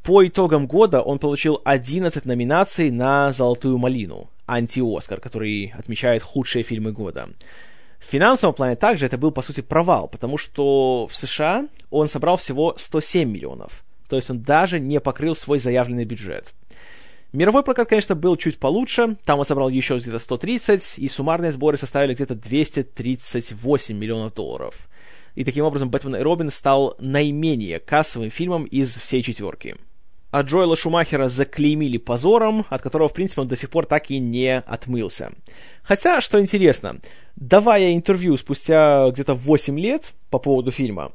По 0.02 0.26
итогам 0.26 0.68
года 0.68 1.02
он 1.02 1.20
получил 1.20 1.60
11 1.66 2.24
номинаций 2.24 2.90
на 2.90 3.34
«Золотую 3.34 3.78
малину», 3.78 4.30
анти-Оскар, 4.48 5.20
который 5.20 5.74
отмечает 5.78 6.24
худшие 6.24 6.64
фильмы 6.64 6.94
года. 6.94 7.28
В 8.06 8.12
финансовом 8.12 8.54
плане 8.54 8.76
также 8.76 9.06
это 9.06 9.18
был, 9.18 9.32
по 9.32 9.42
сути, 9.42 9.62
провал, 9.62 10.08
потому 10.08 10.38
что 10.38 11.08
в 11.08 11.16
США 11.16 11.68
он 11.90 12.08
собрал 12.08 12.38
всего 12.38 12.74
107 12.78 13.30
миллионов. 13.30 13.84
То 14.08 14.18
есть 14.18 14.30
он 14.30 14.42
даже 14.42 14.80
не 14.80 15.00
покрыл 15.00 15.36
свой 15.36 15.58
заявленный 15.58 16.06
бюджет. 16.06 16.54
Мировой 17.32 17.64
прокат, 17.64 17.90
конечно, 17.90 18.14
был 18.14 18.36
чуть 18.36 18.60
получше. 18.60 19.18
Там 19.26 19.40
он 19.40 19.46
собрал 19.46 19.70
еще 19.70 19.98
где-то 19.98 20.20
130, 20.20 21.00
и 21.00 21.08
суммарные 21.08 21.52
сборы 21.52 21.78
составили 21.78 22.14
где-то 22.14 22.36
238 22.36 23.98
миллионов 23.98 24.36
долларов. 24.36 24.88
И 25.34 25.44
таким 25.44 25.66
образом 25.66 25.90
«Бэтмен 25.90 26.18
и 26.18 26.20
Робин» 26.20 26.52
стал 26.52 26.96
наименее 27.00 27.80
кассовым 27.80 28.30
фильмом 28.30 28.66
из 28.66 28.96
всей 28.96 29.24
четверки 29.24 29.76
а 30.34 30.42
Джоэла 30.42 30.76
Шумахера 30.76 31.30
заклеймили 31.30 32.00
позором, 32.00 32.66
от 32.72 32.82
которого, 32.82 33.08
в 33.08 33.14
принципе, 33.14 33.42
он 33.42 33.48
до 33.48 33.56
сих 33.56 33.70
пор 33.70 33.86
так 33.86 34.10
и 34.10 34.18
не 34.18 34.58
отмылся. 34.58 35.32
Хотя, 35.84 36.22
что 36.22 36.42
интересно, 36.42 37.02
давая 37.36 37.94
интервью 37.94 38.36
спустя 38.38 39.12
где-то 39.12 39.36
8 39.36 39.80
лет 39.80 40.14
по 40.32 40.40
поводу 40.40 40.72
фильма, 40.72 41.12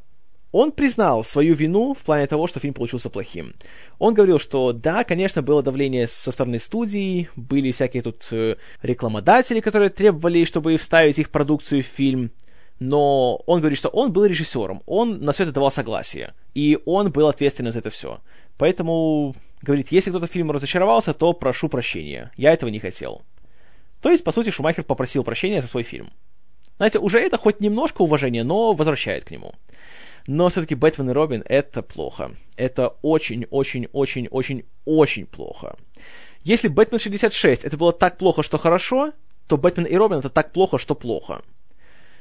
он 0.53 0.71
признал 0.71 1.25
свою 1.25 1.55
вину 1.55 1.95
в 1.95 2.05
плане 2.05 2.29
того, 2.29 2.47
что 2.47 2.61
фильм 2.61 2.75
получился 2.75 3.11
плохим. 3.11 3.55
Он 3.99 4.15
говорил, 4.15 4.39
что 4.39 4.73
да, 4.73 5.03
конечно, 5.03 5.43
было 5.43 5.65
давление 5.65 6.07
со 6.07 6.31
стороны 6.31 6.61
студии, 6.61 7.29
были 7.35 7.73
всякие 7.73 8.05
тут 8.05 8.29
э, 8.31 8.55
рекламодатели, 8.83 9.59
которые 9.59 9.91
требовали, 9.91 10.45
чтобы 10.45 10.77
вставить 10.77 11.19
их 11.19 11.31
продукцию 11.31 11.83
в 11.83 11.87
фильм, 11.87 12.31
но 12.79 13.37
он 13.47 13.61
говорит, 13.61 13.79
что 13.79 13.89
он 13.89 14.13
был 14.13 14.25
режиссером, 14.25 14.83
он 14.87 15.21
на 15.25 15.33
все 15.33 15.43
это 15.43 15.53
давал 15.53 15.71
согласие, 15.71 16.35
и 16.55 16.79
он 16.87 17.11
был 17.11 17.27
ответственен 17.27 17.73
за 17.73 17.81
это 17.81 17.91
все. 17.91 18.21
Поэтому, 18.59 19.35
говорит, 19.63 19.91
если 19.91 20.11
кто-то 20.11 20.27
фильм 20.27 20.51
разочаровался, 20.51 21.15
то 21.15 21.33
прошу 21.33 21.69
прощения, 21.69 22.33
я 22.37 22.53
этого 22.53 22.69
не 22.69 22.81
хотел. 22.81 23.23
То 24.03 24.11
есть, 24.11 24.25
по 24.25 24.33
сути, 24.33 24.51
Шумахер 24.51 24.85
попросил 24.85 25.25
прощения 25.25 25.63
за 25.63 25.69
свой 25.69 25.85
фильм. 25.85 26.13
Знаете, 26.77 26.99
уже 26.99 27.21
это 27.21 27.39
хоть 27.39 27.61
немножко 27.61 28.03
уважения, 28.03 28.45
но 28.45 28.75
возвращает 28.75 29.25
к 29.25 29.31
нему. 29.31 29.55
Но 30.27 30.49
все-таки 30.49 30.75
Бэтмен 30.75 31.11
и 31.11 31.13
Робин 31.13 31.45
это 31.47 31.83
плохо. 31.83 32.33
Это 32.57 32.89
очень-очень-очень-очень-очень 33.03 35.27
плохо. 35.27 35.77
Если 36.45 36.69
Бэтмен 36.69 37.01
66 37.01 37.65
это 37.65 37.77
было 37.77 37.93
так 37.93 38.19
плохо, 38.19 38.43
что 38.43 38.59
хорошо, 38.59 39.13
то 39.47 39.57
Бэтмен 39.57 39.87
и 39.87 39.97
Робин 39.97 40.19
это 40.19 40.31
так 40.31 40.53
плохо, 40.53 40.79
что 40.79 40.95
плохо. 40.95 41.43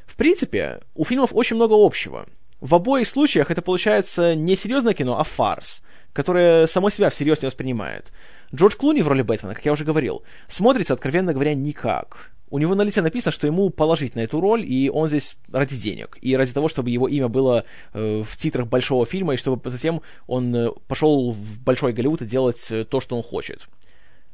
В 0.05 0.15
принципе, 0.15 0.79
у 0.95 1.03
фильмов 1.03 1.31
очень 1.33 1.57
много 1.57 1.73
общего. 1.73 2.25
В 2.59 2.73
обоих 2.73 3.07
случаях 3.07 3.51
это 3.51 3.61
получается 3.61 4.33
не 4.33 4.55
серьезное 4.55 4.95
кино, 4.95 5.19
а 5.19 5.23
фарс, 5.23 5.83
которое 6.17 6.65
само 6.65 6.89
себя 6.89 7.11
всерьез 7.11 7.43
не 7.43 7.45
воспринимает. 7.45 8.11
Джордж 8.53 8.75
Клуни 8.75 9.03
в 9.03 9.07
роли 9.07 9.21
Бэтмена, 9.21 9.53
как 9.53 9.63
я 9.63 9.71
уже 9.71 9.83
говорил, 9.83 10.23
смотрится, 10.47 10.95
откровенно 10.95 11.31
говоря, 11.31 11.53
никак. 11.53 12.31
У 12.49 12.57
него 12.57 12.73
на 12.73 12.81
лице 12.81 13.03
написано, 13.03 13.31
что 13.31 13.45
ему 13.45 13.69
положить 13.69 14.15
на 14.15 14.21
эту 14.21 14.41
роль, 14.41 14.65
и 14.65 14.89
он 14.89 15.09
здесь 15.09 15.37
ради 15.51 15.77
денег. 15.77 16.17
И 16.19 16.35
ради 16.35 16.51
того, 16.53 16.69
чтобы 16.69 16.89
его 16.89 17.07
имя 17.07 17.27
было 17.27 17.65
э, 17.93 18.23
в 18.25 18.35
титрах 18.35 18.65
большого 18.65 19.05
фильма, 19.05 19.35
и 19.35 19.37
чтобы 19.37 19.69
затем 19.69 20.01
он 20.25 20.55
э, 20.55 20.71
пошел 20.87 21.29
в 21.29 21.59
большой 21.59 21.93
Голливуд 21.93 22.23
и 22.23 22.25
делать 22.25 22.65
э, 22.71 22.83
то, 22.83 22.99
что 22.99 23.15
он 23.15 23.21
хочет. 23.21 23.67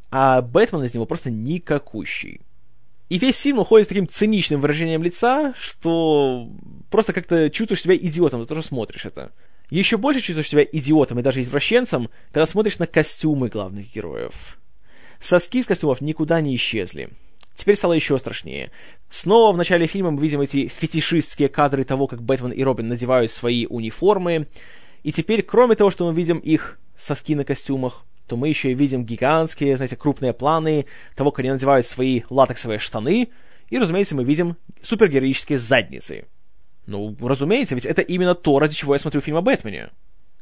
А 0.09 0.41
Бэтмен 0.41 0.83
из 0.83 0.93
него 0.93 1.05
просто 1.05 1.31
никакущий. 1.31 2.39
И 3.09 3.17
весь 3.17 3.41
фильм 3.41 3.59
уходит 3.59 3.87
с 3.87 3.89
таким 3.89 4.07
циничным 4.07 4.61
выражением 4.61 5.03
лица, 5.03 5.53
что 5.59 6.47
просто 6.89 7.11
как-то 7.11 7.49
чувствуешь 7.49 7.81
себя 7.81 7.97
идиотом 7.97 8.41
за 8.41 8.47
то, 8.47 8.55
что 8.55 8.63
смотришь 8.63 9.05
это. 9.05 9.33
Еще 9.73 9.97
больше 9.97 10.21
чувствуешь 10.21 10.49
себя 10.49 10.63
идиотом 10.71 11.17
и 11.17 11.23
даже 11.23 11.41
извращенцем, 11.41 12.11
когда 12.31 12.45
смотришь 12.45 12.77
на 12.77 12.85
костюмы 12.85 13.47
главных 13.49 13.91
героев. 13.91 14.59
Соски 15.19 15.57
из 15.57 15.65
костюмов 15.65 15.99
никуда 15.99 16.41
не 16.41 16.55
исчезли. 16.55 17.09
Теперь 17.55 17.75
стало 17.75 17.93
еще 17.93 18.19
страшнее. 18.19 18.69
Снова 19.09 19.51
в 19.51 19.57
начале 19.57 19.87
фильма 19.87 20.11
мы 20.11 20.21
видим 20.21 20.41
эти 20.41 20.67
фетишистские 20.67 21.49
кадры 21.49 21.85
того, 21.85 22.05
как 22.05 22.21
Бэтмен 22.21 22.51
и 22.51 22.61
Робин 22.63 22.87
надевают 22.87 23.31
свои 23.31 23.65
униформы. 23.65 24.47
И 25.01 25.11
теперь, 25.11 25.41
кроме 25.41 25.73
того, 25.73 25.89
что 25.89 26.05
мы 26.05 26.13
видим 26.13 26.37
их 26.37 26.77
соски 26.95 27.33
на 27.33 27.43
костюмах, 27.43 28.05
то 28.27 28.37
мы 28.37 28.49
еще 28.49 28.69
и 28.69 28.75
видим 28.75 29.03
гигантские, 29.03 29.75
знаете, 29.77 29.95
крупные 29.95 30.33
планы 30.33 30.85
того, 31.15 31.31
как 31.31 31.39
они 31.39 31.49
надевают 31.49 31.87
свои 31.87 32.21
латексовые 32.29 32.77
штаны, 32.77 33.29
и, 33.71 33.79
разумеется, 33.79 34.15
мы 34.15 34.23
видим 34.23 34.55
супергероические 34.83 35.57
задницы. 35.57 36.25
Ну, 36.85 37.15
разумеется, 37.21 37.75
ведь 37.75 37.85
это 37.85 38.01
именно 38.01 38.35
то, 38.35 38.59
ради 38.59 38.75
чего 38.75 38.93
я 38.93 38.99
смотрю 38.99 39.21
фильм 39.21 39.37
о 39.37 39.41
Бэтмене. 39.41 39.89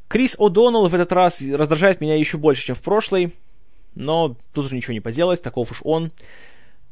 Крис 0.07 0.35
О'Доннелл 0.37 0.87
в 0.89 0.95
этот 0.95 1.11
раз 1.13 1.41
раздражает 1.41 2.01
меня 2.01 2.15
еще 2.15 2.37
больше, 2.37 2.65
чем 2.65 2.75
в 2.75 2.81
прошлый, 2.81 3.33
но 3.95 4.35
тут 4.53 4.65
уже 4.65 4.75
ничего 4.75 4.93
не 4.93 4.99
поделать, 4.99 5.41
таков 5.41 5.71
уж 5.71 5.81
он. 5.83 6.11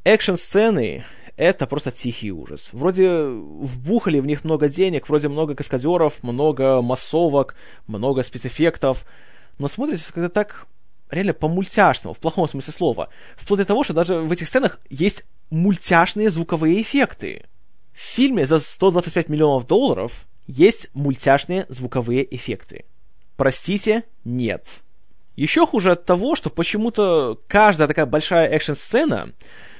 Экшн-сцены— 0.06 1.03
это 1.36 1.68
просто 1.68 1.91
тихий 1.91 2.32
ужас. 2.32 2.70
Вроде 2.72 3.10
вбухали 3.10 4.20
в 4.20 4.25
них 4.25 4.44
много 4.44 4.70
денег, 4.70 5.10
вроде 5.10 5.27
много 5.27 5.56
каскадеров, 5.56 6.24
много 6.24 6.82
массовок, 6.82 7.56
много 7.88 8.24
спецэффектов, 8.24 9.06
но 9.58 9.68
смотрится 9.68 10.13
как-то 10.13 10.29
так 10.29 10.68
реально 11.10 11.34
по-мультяшному, 11.34 12.13
в 12.13 12.20
плохом 12.20 12.48
смысле 12.48 12.72
слова. 12.72 13.10
Вплоть 13.36 13.60
до 13.60 13.65
того, 13.65 13.84
что 13.84 13.94
даже 13.94 14.20
в 14.20 14.32
этих 14.32 14.48
сценах 14.48 14.79
есть 14.89 15.25
мультяшные 15.50 16.29
звуковые 16.29 16.82
эффекты. 16.82 17.46
В 18.00 18.01
фильме 18.01 18.46
за 18.46 18.60
125 18.60 19.27
миллионов 19.27 19.68
долларов 19.68 20.25
есть 20.48 20.89
мультяшные 20.94 21.65
звуковые 21.68 22.34
эффекты. 22.34 22.86
Простите, 23.36 24.06
нет. 24.24 24.79
Еще 25.36 25.68
хуже 25.68 25.91
от 25.91 26.06
того, 26.06 26.38
что 26.38 26.50
почему-то 26.50 27.41
каждая 27.50 27.89
такая 27.89 28.06
большая 28.06 28.48
экшн-сцена 28.48 29.34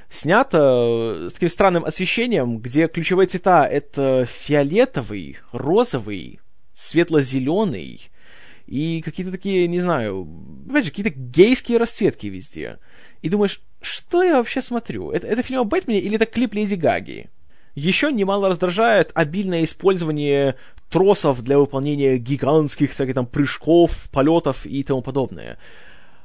снята 0.10 1.30
с 1.30 1.32
таким 1.32 1.48
странным 1.48 1.86
освещением, 1.86 2.58
где 2.58 2.90
ключевые 2.90 3.28
цвета— 3.28 3.66
это 3.72 4.26
фиолетовый, 4.26 5.38
розовый, 5.54 6.42
светло-зеленый 6.74 8.12
и 8.68 9.02
какие-то 9.02 9.32
такие, 9.32 9.66
не 9.70 9.80
знаю, 9.80 10.28
опять 10.70 10.84
же, 10.84 10.92
какие-то 10.92 11.18
гейские 11.18 11.78
расцветки 11.78 12.28
везде. 12.28 12.80
И 13.22 13.30
думаешь, 13.30 13.62
что 13.82 14.24
я 14.24 14.40
вообще 14.40 14.62
смотрю? 14.62 15.12
Это, 15.12 15.26
это 15.26 15.42
фильм 15.42 15.62
о 15.62 15.64
Бэтмене 15.64 16.02
или 16.02 16.18
это 16.18 16.26
клип 16.26 16.54
Леди 16.54 16.76
Гаги? 16.76 17.30
Еще 17.76 18.12
немало 18.12 18.50
раздражает 18.50 19.12
обильное 19.14 19.64
использование 19.64 20.56
тросов 20.90 21.42
для 21.44 21.60
выполнения 21.60 22.18
гигантских 22.18 22.92
всяких 22.92 23.16
там 23.16 23.26
прыжков, 23.26 24.10
полетов 24.12 24.66
и 24.66 24.84
тому 24.84 25.02
подобное. 25.02 25.58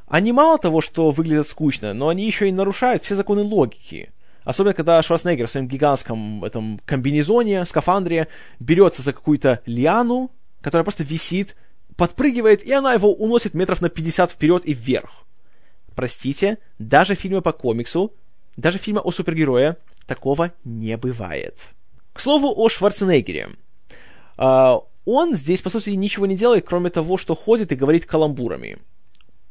Они 0.06 0.32
мало 0.32 0.58
того, 0.58 0.80
что 0.80 1.10
выглядят 1.10 1.48
скучно, 1.48 1.94
но 1.94 2.08
они 2.08 2.26
еще 2.26 2.48
и 2.48 2.52
нарушают 2.52 3.02
все 3.02 3.14
законы 3.14 3.42
логики. 3.42 4.10
Особенно, 4.44 4.74
когда 4.74 5.02
Шварценеггер 5.02 5.46
в 5.46 5.50
своем 5.50 5.68
гигантском 5.68 6.44
этом 6.44 6.78
комбинезоне, 6.84 7.64
скафандре, 7.64 8.28
берется 8.60 9.00
за 9.00 9.12
какую-то 9.12 9.60
лиану, 9.64 10.30
которая 10.60 10.84
просто 10.84 11.02
висит, 11.02 11.56
подпрыгивает, 11.96 12.62
и 12.62 12.72
она 12.72 12.92
его 12.92 13.12
уносит 13.12 13.54
метров 13.54 13.80
на 13.80 13.88
50 13.88 14.30
вперед 14.30 14.66
и 14.66 14.74
вверх. 14.74 15.24
Простите, 15.94 16.58
даже 16.78 17.14
фильмы 17.14 17.40
по 17.40 17.52
комиксу, 17.52 18.12
даже 18.56 18.78
фильмы 18.78 19.00
о 19.00 19.12
супергерое, 19.12 19.78
такого 20.06 20.52
не 20.64 20.96
бывает. 20.96 21.66
К 22.12 22.20
слову 22.20 22.52
о 22.56 22.68
Шварценеггере. 22.68 23.49
Uh, 24.37 24.82
он 25.04 25.34
здесь, 25.34 25.62
по 25.62 25.70
сути, 25.70 25.90
ничего 25.90 26.26
не 26.26 26.37
делает, 26.37 26.66
кроме 26.66 26.90
того, 26.90 27.16
что 27.16 27.34
ходит 27.34 27.73
и 27.73 27.76
говорит 27.76 28.06
каламбурами 28.06 28.78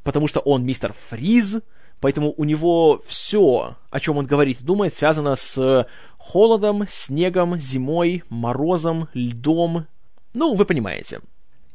потому 0.04 0.28
что 0.28 0.40
он 0.42 0.64
мистер 0.66 0.94
Фриз, 1.10 1.58
поэтому 2.00 2.34
у 2.36 2.44
него 2.44 3.02
все, 3.06 3.78
о 3.90 4.00
чем 4.00 4.18
он 4.18 4.26
говорит 4.26 4.62
и 4.62 4.64
думает, 4.64 4.94
связано 4.94 5.36
с 5.36 5.88
холодом, 6.18 6.86
снегом, 6.88 7.60
зимой, 7.60 8.24
морозом, 8.30 9.08
льдом. 9.14 9.88
Ну, 10.34 10.56
вы 10.56 10.66
понимаете. 10.66 11.22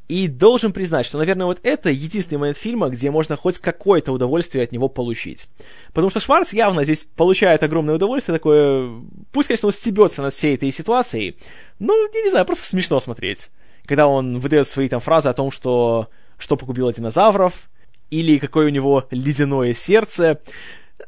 И 0.09 0.27
должен 0.27 0.73
признать, 0.73 1.05
что, 1.05 1.19
наверное, 1.19 1.47
вот 1.47 1.61
это 1.63 1.91
единственный 1.91 2.39
момент 2.39 2.57
фильма, 2.57 2.89
где 2.89 3.11
можно 3.11 3.37
хоть 3.37 3.59
какое-то 3.59 4.13
удовольствие 4.13 4.65
от 4.65 4.73
него 4.73 4.89
получить. 4.89 5.49
Потому 5.93 6.09
что 6.09 6.21
Шварц 6.21 6.55
явно 6.55 6.85
здесь 6.85 7.05
получает 7.05 7.63
огромное 7.63 7.97
удовольствие, 7.97 8.39
такое... 8.39 8.91
Пусть, 9.33 9.49
конечно, 9.49 9.67
он 9.67 9.73
стебется 9.73 10.23
над 10.23 10.33
всей 10.33 10.55
этой 10.55 10.73
ситуацией, 10.73 11.37
но, 11.79 11.95
я 12.15 12.23
не 12.23 12.31
знаю, 12.31 12.47
просто 12.47 12.65
смешно 12.65 13.01
смотреть. 13.01 13.51
Когда 13.85 14.07
он 14.07 14.39
выдает 14.39 14.67
свои 14.67 14.89
там 14.89 15.01
фразы 15.01 15.29
о 15.29 15.35
том, 15.35 15.51
что 15.51 16.09
что 16.39 16.57
погубило 16.57 16.93
динозавров, 16.93 17.69
или 18.11 18.39
какое 18.39 18.67
у 18.67 18.71
него 18.71 19.07
ледяное 19.11 19.75
сердце. 19.75 20.41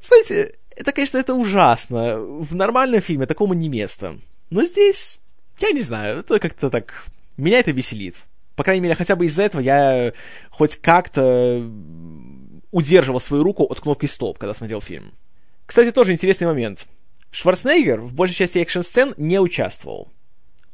Знаете, 0.00 0.54
это, 0.76 0.92
конечно, 0.92 1.19
это 1.19 1.35
ужасно. 1.35 2.19
В 2.19 2.54
нормальном 2.54 3.00
фильме 3.00 3.26
такому 3.26 3.54
не 3.54 3.69
место. 3.69 4.19
Но 4.50 4.64
здесь, 4.64 5.21
я 5.61 5.71
не 5.71 5.80
знаю, 5.80 6.21
это 6.21 6.38
как-то 6.38 6.69
так... 6.69 7.07
Меня 7.37 7.61
это 7.61 7.71
веселит. 7.71 8.16
По 8.61 8.64
крайней 8.64 8.83
мере, 8.83 8.95
хотя 8.95 9.17
бы 9.17 9.25
из-за 9.25 9.45
этого 9.45 9.62
я 9.62 10.12
хоть 10.50 10.76
как-то 10.76 11.67
удерживал 12.71 13.19
свою 13.19 13.43
руку 13.43 13.64
от 13.64 13.81
кнопки 13.81 14.05
стоп, 14.05 14.37
когда 14.37 14.52
смотрел 14.52 14.83
фильм. 14.83 15.12
Кстати, 15.64 15.93
тоже 15.93 16.12
интересный 16.12 16.47
момент. 16.47 16.87
Шварценеггер 17.31 18.02
в 18.02 18.12
большей 18.12 18.35
части 18.35 18.59
экшн-сцен 18.59 19.14
не 19.17 19.40
участвовал 19.40 20.09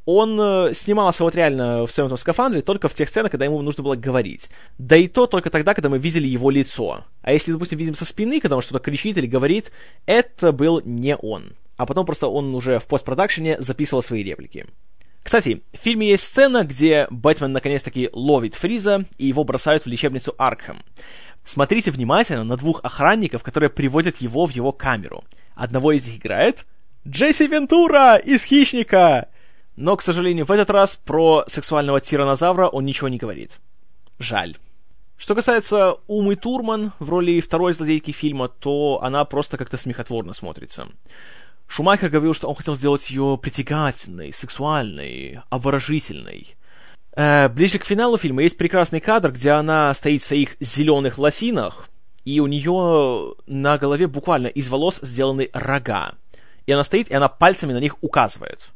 он 0.04 0.40
э, 0.40 0.72
снимался 0.72 1.22
вот 1.22 1.36
реально 1.36 1.86
в 1.86 1.92
своем 1.92 2.06
этом 2.06 2.18
скафандре 2.18 2.62
только 2.62 2.88
в 2.88 2.94
тех 2.94 3.08
сценах, 3.08 3.30
когда 3.30 3.44
ему 3.44 3.62
нужно 3.62 3.84
было 3.84 3.94
говорить. 3.94 4.50
Да 4.78 4.96
и 4.96 5.06
то 5.06 5.28
только 5.28 5.50
тогда, 5.50 5.74
когда 5.74 5.88
мы 5.88 5.98
видели 5.98 6.26
его 6.26 6.50
лицо. 6.50 7.04
А 7.22 7.32
если, 7.32 7.52
допустим, 7.52 7.78
видим 7.78 7.94
со 7.94 8.04
спины, 8.04 8.40
когда 8.40 8.56
он 8.56 8.62
что-то 8.62 8.80
кричит 8.80 9.16
или 9.16 9.26
говорит, 9.26 9.70
это 10.06 10.50
был 10.50 10.80
не 10.84 11.16
он. 11.16 11.52
А 11.76 11.86
потом 11.86 12.06
просто 12.06 12.26
он 12.28 12.54
уже 12.54 12.78
в 12.78 12.86
постпродакшене 12.86 13.60
записывал 13.60 14.02
свои 14.02 14.22
реплики. 14.22 14.66
Кстати, 15.26 15.64
в 15.72 15.78
фильме 15.78 16.10
есть 16.10 16.22
сцена, 16.22 16.62
где 16.62 17.08
Бэтмен 17.10 17.50
наконец-таки 17.50 18.10
ловит 18.12 18.54
Фриза, 18.54 19.06
и 19.18 19.26
его 19.26 19.42
бросают 19.42 19.82
в 19.82 19.88
лечебницу 19.88 20.32
Аркхэм. 20.38 20.84
Смотрите 21.42 21.90
внимательно 21.90 22.44
на 22.44 22.56
двух 22.56 22.78
охранников, 22.84 23.42
которые 23.42 23.68
приводят 23.68 24.18
его 24.18 24.46
в 24.46 24.50
его 24.50 24.70
камеру. 24.70 25.24
Одного 25.56 25.90
из 25.90 26.06
них 26.06 26.18
играет 26.18 26.64
Джесси 27.08 27.48
Вентура 27.48 28.14
из 28.14 28.44
«Хищника». 28.44 29.28
Но, 29.74 29.96
к 29.96 30.02
сожалению, 30.02 30.44
в 30.44 30.52
этот 30.52 30.70
раз 30.70 30.94
про 30.94 31.42
сексуального 31.48 32.00
тиранозавра 32.00 32.68
он 32.68 32.84
ничего 32.84 33.08
не 33.08 33.18
говорит. 33.18 33.58
Жаль. 34.20 34.56
Что 35.16 35.34
касается 35.34 35.96
Умы 36.06 36.36
Турман 36.36 36.92
в 37.00 37.10
роли 37.10 37.40
второй 37.40 37.72
злодейки 37.72 38.12
фильма, 38.12 38.46
то 38.46 39.00
она 39.02 39.24
просто 39.24 39.56
как-то 39.56 39.76
смехотворно 39.76 40.34
смотрится. 40.34 40.86
Шумахер 41.66 42.08
говорил, 42.10 42.34
что 42.34 42.48
он 42.48 42.54
хотел 42.54 42.76
сделать 42.76 43.08
ее 43.10 43.38
притягательной, 43.40 44.32
сексуальной, 44.32 45.40
обворожительной. 45.50 46.56
Э, 47.16 47.48
ближе 47.48 47.78
к 47.78 47.84
финалу 47.84 48.16
фильма 48.16 48.42
есть 48.42 48.56
прекрасный 48.56 49.00
кадр, 49.00 49.32
где 49.32 49.50
она 49.50 49.92
стоит 49.94 50.22
в 50.22 50.26
своих 50.26 50.56
зеленых 50.60 51.18
лосинах, 51.18 51.88
и 52.24 52.40
у 52.40 52.46
нее 52.46 53.34
на 53.46 53.78
голове 53.78 54.06
буквально 54.06 54.48
из 54.48 54.68
волос 54.68 55.00
сделаны 55.02 55.50
рога. 55.52 56.14
И 56.66 56.72
она 56.72 56.84
стоит, 56.84 57.08
и 57.08 57.14
она 57.14 57.28
пальцами 57.28 57.72
на 57.72 57.78
них 57.78 57.96
указывает 58.02 58.70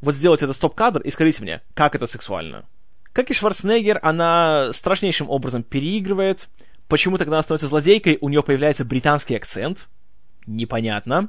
вот 0.00 0.14
сделать 0.14 0.42
это 0.42 0.52
стоп-кадр 0.52 1.00
и 1.00 1.10
скажите 1.10 1.42
мне, 1.42 1.60
как 1.74 1.94
это 1.94 2.06
сексуально. 2.06 2.64
Как 3.12 3.30
и 3.30 3.34
Шварценеггер, 3.34 3.98
она 4.02 4.70
страшнейшим 4.72 5.28
образом 5.28 5.62
переигрывает. 5.62 6.48
Почему 6.86 7.18
тогда 7.18 7.36
она 7.36 7.42
становится 7.42 7.66
злодейкой, 7.66 8.18
у 8.20 8.28
нее 8.28 8.42
появляется 8.42 8.84
британский 8.84 9.34
акцент. 9.34 9.88
Непонятно. 10.46 11.28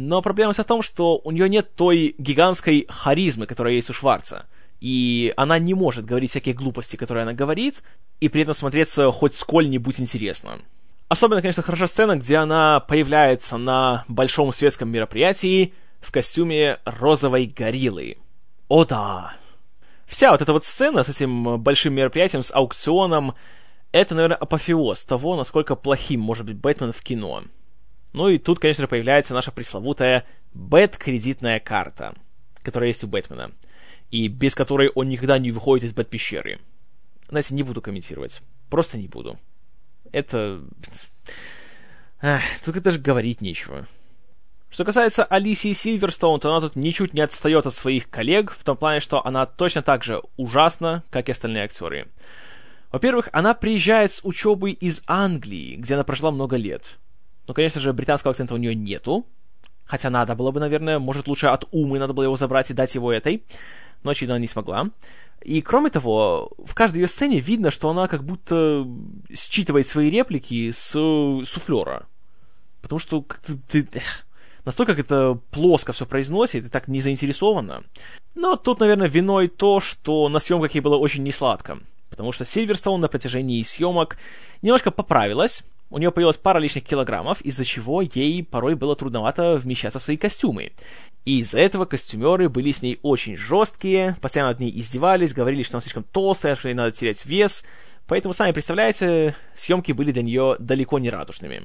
Но 0.00 0.22
проблема 0.22 0.52
в 0.52 0.64
том, 0.64 0.80
что 0.80 1.20
у 1.24 1.32
нее 1.32 1.48
нет 1.48 1.74
той 1.74 2.14
гигантской 2.18 2.86
харизмы, 2.88 3.46
которая 3.46 3.74
есть 3.74 3.90
у 3.90 3.92
Шварца. 3.92 4.46
И 4.80 5.34
она 5.36 5.58
не 5.58 5.74
может 5.74 6.04
говорить 6.04 6.30
всякие 6.30 6.54
глупости, 6.54 6.94
которые 6.94 7.22
она 7.22 7.32
говорит, 7.32 7.82
и 8.20 8.28
при 8.28 8.42
этом 8.42 8.54
смотреться 8.54 9.10
хоть 9.10 9.34
сколь-нибудь 9.34 9.98
интересно. 9.98 10.60
Особенно, 11.08 11.40
конечно, 11.40 11.64
хороша 11.64 11.88
сцена, 11.88 12.14
где 12.14 12.36
она 12.36 12.78
появляется 12.78 13.56
на 13.56 14.04
большом 14.06 14.52
светском 14.52 14.88
мероприятии, 14.88 15.74
в 16.00 16.12
костюме 16.12 16.78
розовой 16.84 17.46
гориллы. 17.46 18.18
О 18.68 18.84
да! 18.84 19.34
Вся 20.06 20.30
вот 20.30 20.40
эта 20.40 20.52
вот 20.52 20.64
сцена 20.64 21.02
с 21.02 21.08
этим 21.08 21.58
большим 21.58 21.94
мероприятием, 21.94 22.44
с 22.44 22.54
аукционом, 22.54 23.34
это, 23.90 24.14
наверное, 24.14 24.36
апофеоз 24.36 25.02
того, 25.04 25.34
насколько 25.34 25.74
плохим 25.74 26.20
может 26.20 26.46
быть 26.46 26.56
Бэтмен 26.56 26.92
в 26.92 27.02
кино. 27.02 27.42
Ну 28.12 28.28
и 28.28 28.38
тут, 28.38 28.58
конечно, 28.58 28.86
появляется 28.86 29.34
наша 29.34 29.52
пресловутая 29.52 30.24
Бэт-кредитная 30.54 31.60
карта, 31.60 32.14
которая 32.62 32.88
есть 32.88 33.04
у 33.04 33.06
Бэтмена, 33.06 33.52
и 34.10 34.28
без 34.28 34.54
которой 34.54 34.88
он 34.94 35.08
никогда 35.08 35.38
не 35.38 35.50
выходит 35.50 35.84
из 35.84 35.92
Бэт-пещеры. 35.92 36.60
Знаете, 37.28 37.54
не 37.54 37.62
буду 37.62 37.82
комментировать. 37.82 38.40
Просто 38.70 38.98
не 38.98 39.08
буду. 39.08 39.38
Это... 40.12 40.62
Ах, 42.20 42.42
тут 42.64 42.82
даже 42.82 42.98
говорить 42.98 43.40
нечего. 43.40 43.86
Что 44.70 44.84
касается 44.84 45.24
Алисии 45.24 45.72
Сильверстоун, 45.72 46.40
то 46.40 46.50
она 46.50 46.66
тут 46.66 46.76
ничуть 46.76 47.14
не 47.14 47.20
отстает 47.20 47.66
от 47.66 47.74
своих 47.74 48.10
коллег, 48.10 48.52
в 48.52 48.64
том 48.64 48.76
плане, 48.76 49.00
что 49.00 49.24
она 49.24 49.46
точно 49.46 49.82
так 49.82 50.04
же 50.04 50.22
ужасна, 50.36 51.04
как 51.10 51.28
и 51.28 51.32
остальные 51.32 51.64
актеры. 51.64 52.08
Во-первых, 52.90 53.28
она 53.32 53.54
приезжает 53.54 54.12
с 54.12 54.24
учебы 54.24 54.72
из 54.72 55.02
Англии, 55.06 55.76
где 55.76 55.94
она 55.94 56.04
прожила 56.04 56.30
много 56.30 56.56
лет. 56.56 56.98
Но, 57.48 57.54
конечно 57.54 57.80
же, 57.80 57.92
британского 57.94 58.30
акцента 58.30 58.54
у 58.54 58.58
нее 58.58 58.74
нету. 58.74 59.26
Хотя 59.86 60.10
надо 60.10 60.36
было 60.36 60.50
бы, 60.50 60.60
наверное, 60.60 60.98
может, 60.98 61.26
лучше 61.26 61.46
от 61.46 61.64
Умы 61.72 61.98
надо 61.98 62.12
было 62.12 62.24
его 62.24 62.36
забрать 62.36 62.70
и 62.70 62.74
дать 62.74 62.94
его 62.94 63.10
этой. 63.10 63.42
Но, 64.02 64.10
очевидно, 64.10 64.34
она 64.34 64.42
не 64.42 64.46
смогла. 64.46 64.90
И, 65.42 65.62
кроме 65.62 65.88
того, 65.88 66.50
в 66.62 66.74
каждой 66.74 66.98
ее 66.98 67.08
сцене 67.08 67.40
видно, 67.40 67.70
что 67.70 67.88
она 67.88 68.06
как 68.06 68.22
будто 68.22 68.86
считывает 69.34 69.86
свои 69.86 70.10
реплики 70.10 70.70
с 70.70 70.90
суфлера. 70.90 72.06
Потому 72.82 72.98
что 72.98 73.22
как-то 73.22 73.56
ты... 73.66 73.88
Эх, 73.94 74.26
настолько 74.66 74.94
как 74.94 75.06
это 75.06 75.40
плоско 75.50 75.92
все 75.92 76.04
произносит 76.04 76.66
и 76.66 76.68
так 76.68 76.86
не 76.86 77.00
заинтересовано. 77.00 77.82
Но 78.34 78.56
тут, 78.56 78.80
наверное, 78.80 79.08
виной 79.08 79.48
то, 79.48 79.80
что 79.80 80.28
на 80.28 80.38
съемках 80.38 80.74
ей 80.74 80.80
было 80.82 80.98
очень 80.98 81.22
несладко. 81.22 81.78
Потому 82.10 82.32
что 82.32 82.44
Сильверстоун 82.44 83.00
на 83.00 83.08
протяжении 83.08 83.62
съемок 83.62 84.18
немножко 84.60 84.90
поправилась, 84.90 85.64
у 85.90 85.98
нее 85.98 86.10
появилась 86.12 86.36
пара 86.36 86.58
лишних 86.58 86.84
килограммов, 86.84 87.40
из-за 87.40 87.64
чего 87.64 88.02
ей 88.02 88.44
порой 88.44 88.74
было 88.74 88.94
трудновато 88.94 89.56
вмещаться 89.56 89.98
в 89.98 90.02
свои 90.02 90.16
костюмы. 90.16 90.72
И 91.24 91.38
из-за 91.40 91.60
этого 91.60 91.84
костюмеры 91.84 92.48
были 92.48 92.72
с 92.72 92.82
ней 92.82 92.98
очень 93.02 93.36
жесткие, 93.36 94.16
постоянно 94.20 94.50
над 94.50 94.60
ней 94.60 94.78
издевались, 94.78 95.32
говорили, 95.32 95.62
что 95.62 95.76
она 95.76 95.82
слишком 95.82 96.04
толстая, 96.04 96.56
что 96.56 96.68
ей 96.68 96.74
надо 96.74 96.92
терять 96.92 97.24
вес. 97.24 97.64
Поэтому, 98.06 98.34
сами 98.34 98.52
представляете, 98.52 99.34
съемки 99.54 99.92
были 99.92 100.12
для 100.12 100.22
нее 100.22 100.56
далеко 100.58 100.98
не 100.98 101.10
радужными. 101.10 101.62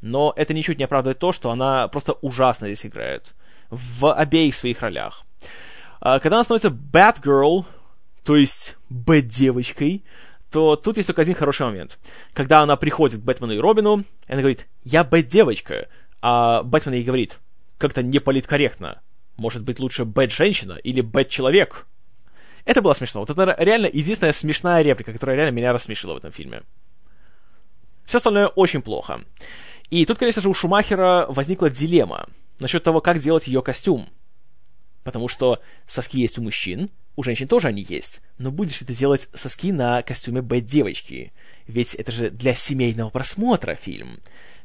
но 0.00 0.32
это 0.34 0.54
ничуть 0.54 0.78
не 0.78 0.84
оправдывает 0.84 1.18
то, 1.18 1.32
что 1.32 1.50
она 1.50 1.86
просто 1.88 2.14
ужасно 2.14 2.66
здесь 2.66 2.86
играет. 2.86 3.34
В 3.68 4.12
обеих 4.12 4.54
своих 4.54 4.80
ролях. 4.80 5.24
А, 6.00 6.18
когда 6.20 6.36
она 6.36 6.44
становится 6.44 6.70
Batgirl, 6.70 7.64
то 8.24 8.36
есть 8.36 8.76
Бэт-девочкой, 8.88 10.02
то 10.50 10.76
тут 10.76 10.96
есть 10.96 11.06
только 11.06 11.22
один 11.22 11.34
хороший 11.34 11.66
момент. 11.66 11.98
Когда 12.32 12.60
она 12.60 12.76
приходит 12.76 13.20
к 13.20 13.24
Бэтмену 13.24 13.54
и 13.54 13.58
Робину, 13.58 14.04
она 14.26 14.40
говорит, 14.40 14.66
я 14.84 15.04
Бэт-девочка, 15.04 15.88
а 16.20 16.62
Бэтмен 16.62 16.94
ей 16.94 17.04
говорит, 17.04 17.38
как-то 17.78 18.02
не 18.02 18.18
политкорректно. 18.18 19.00
Может 19.36 19.62
быть, 19.62 19.78
лучше 19.78 20.04
Бэт-женщина 20.04 20.74
или 20.74 21.00
Бэт-человек? 21.00 21.86
Это 22.64 22.82
было 22.82 22.92
смешно. 22.92 23.20
Вот 23.20 23.30
это 23.30 23.56
реально 23.58 23.86
единственная 23.86 24.32
смешная 24.32 24.82
реплика, 24.82 25.12
которая 25.12 25.36
реально 25.36 25.52
меня 25.52 25.72
рассмешила 25.72 26.14
в 26.14 26.18
этом 26.18 26.32
фильме. 26.32 26.62
Все 28.04 28.18
остальное 28.18 28.48
очень 28.48 28.82
плохо. 28.82 29.20
И 29.88 30.04
тут, 30.04 30.18
конечно 30.18 30.42
же, 30.42 30.48
у 30.48 30.54
Шумахера 30.54 31.26
возникла 31.28 31.70
дилемма 31.70 32.26
насчет 32.58 32.82
того, 32.82 33.00
как 33.00 33.18
делать 33.20 33.46
ее 33.46 33.62
костюм. 33.62 34.08
Потому 35.04 35.28
что 35.28 35.60
соски 35.86 36.18
есть 36.18 36.38
у 36.38 36.42
мужчин, 36.42 36.90
у 37.16 37.22
женщин 37.22 37.48
тоже 37.48 37.68
они 37.68 37.84
есть. 37.88 38.20
Но 38.38 38.50
будешь 38.50 38.78
ты 38.78 38.94
делать 38.94 39.28
соски 39.34 39.72
на 39.72 40.02
костюме 40.02 40.42
Бэт-девочки? 40.42 41.32
Ведь 41.66 41.94
это 41.94 42.12
же 42.12 42.30
для 42.30 42.54
семейного 42.54 43.10
просмотра 43.10 43.74
фильм. 43.74 44.20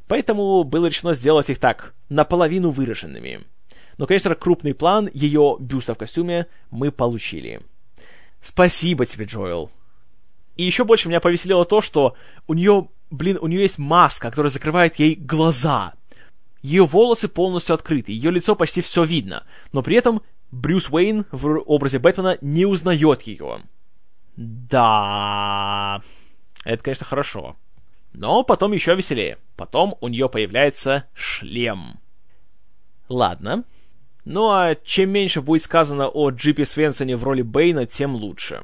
Поэтому 0.08 0.64
было 0.64 0.88
решено 0.88 1.14
сделать 1.14 1.50
их 1.50 1.60
так, 1.60 1.94
наполовину 2.10 2.70
выраженными. 2.70 3.42
Но, 3.98 4.06
конечно, 4.08 4.36
крупный 4.36 4.74
план 4.74 5.10
ее 5.14 5.58
бюста 5.60 5.94
в 5.94 5.98
костюме 5.98 6.48
мы 6.70 6.92
получили. 6.92 7.62
Спасибо 8.42 9.06
тебе, 9.06 9.26
Джоэл. 9.26 9.72
И 10.56 10.64
еще 10.64 10.84
больше 10.84 11.10
меня 11.10 11.20
повеселило 11.20 11.66
то, 11.66 11.82
что 11.82 12.16
у 12.48 12.54
нее, 12.54 12.90
блин, 13.10 13.38
у 13.42 13.48
нее 13.48 13.62
есть 13.62 13.78
маска, 13.78 14.30
которая 14.30 14.52
закрывает 14.52 14.98
ей 15.00 15.16
глаза. 15.16 15.94
Ее 16.62 16.86
волосы 16.86 17.28
полностью 17.28 17.76
открыты, 17.76 18.12
ее 18.12 18.32
лицо 18.32 18.56
почти 18.56 18.82
все 18.82 19.04
видно, 19.04 19.46
но 19.72 19.84
при 19.84 19.98
этом 19.98 20.22
Брюс 20.52 20.90
Уэйн 20.90 21.26
в 21.32 21.60
образе 21.66 22.00
Бэтмена 22.00 22.38
не 22.42 22.66
узнает 22.66 23.24
ее. 23.24 23.62
Да, 24.36 26.02
это, 26.64 26.84
конечно, 26.84 27.06
хорошо. 27.06 27.56
Но 28.14 28.44
потом 28.44 28.72
еще 28.74 28.96
веселее. 28.96 29.38
Потом 29.56 29.98
у 30.02 30.08
нее 30.08 30.30
появляется 30.30 31.06
шлем. 31.14 32.00
Ладно. 33.10 33.64
Ну 34.24 34.50
а 34.50 34.76
чем 34.76 35.12
меньше 35.12 35.42
будет 35.42 35.62
сказано 35.62 36.08
о 36.08 36.32
Джипе 36.32 36.66
Свенсоне 36.66 37.16
в 37.16 37.24
роли 37.24 37.44
Бэйна, 37.44 37.86
тем 37.86 38.16
лучше. 38.16 38.64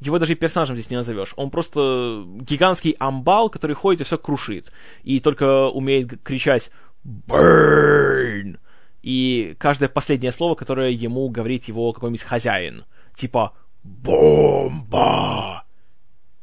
Его 0.00 0.18
даже 0.18 0.34
персонажем 0.34 0.76
здесь 0.76 0.90
не 0.90 0.96
назовешь. 0.96 1.34
Он 1.36 1.50
просто 1.50 2.24
гигантский 2.40 2.96
амбал, 2.98 3.50
который 3.50 3.74
ходит 3.74 4.00
и 4.00 4.04
все 4.04 4.18
крушит. 4.18 4.72
И 5.02 5.20
только 5.20 5.68
умеет 5.68 6.22
кричать 6.22 6.70
«Бэйн!» 7.04 8.58
И 9.02 9.54
каждое 9.58 9.88
последнее 9.88 10.32
слово, 10.32 10.54
которое 10.54 10.90
ему 10.90 11.28
говорит 11.28 11.64
его 11.64 11.92
какой-нибудь 11.92 12.22
хозяин. 12.22 12.84
Типа 13.14 13.54
«Бомба!» 13.82 15.64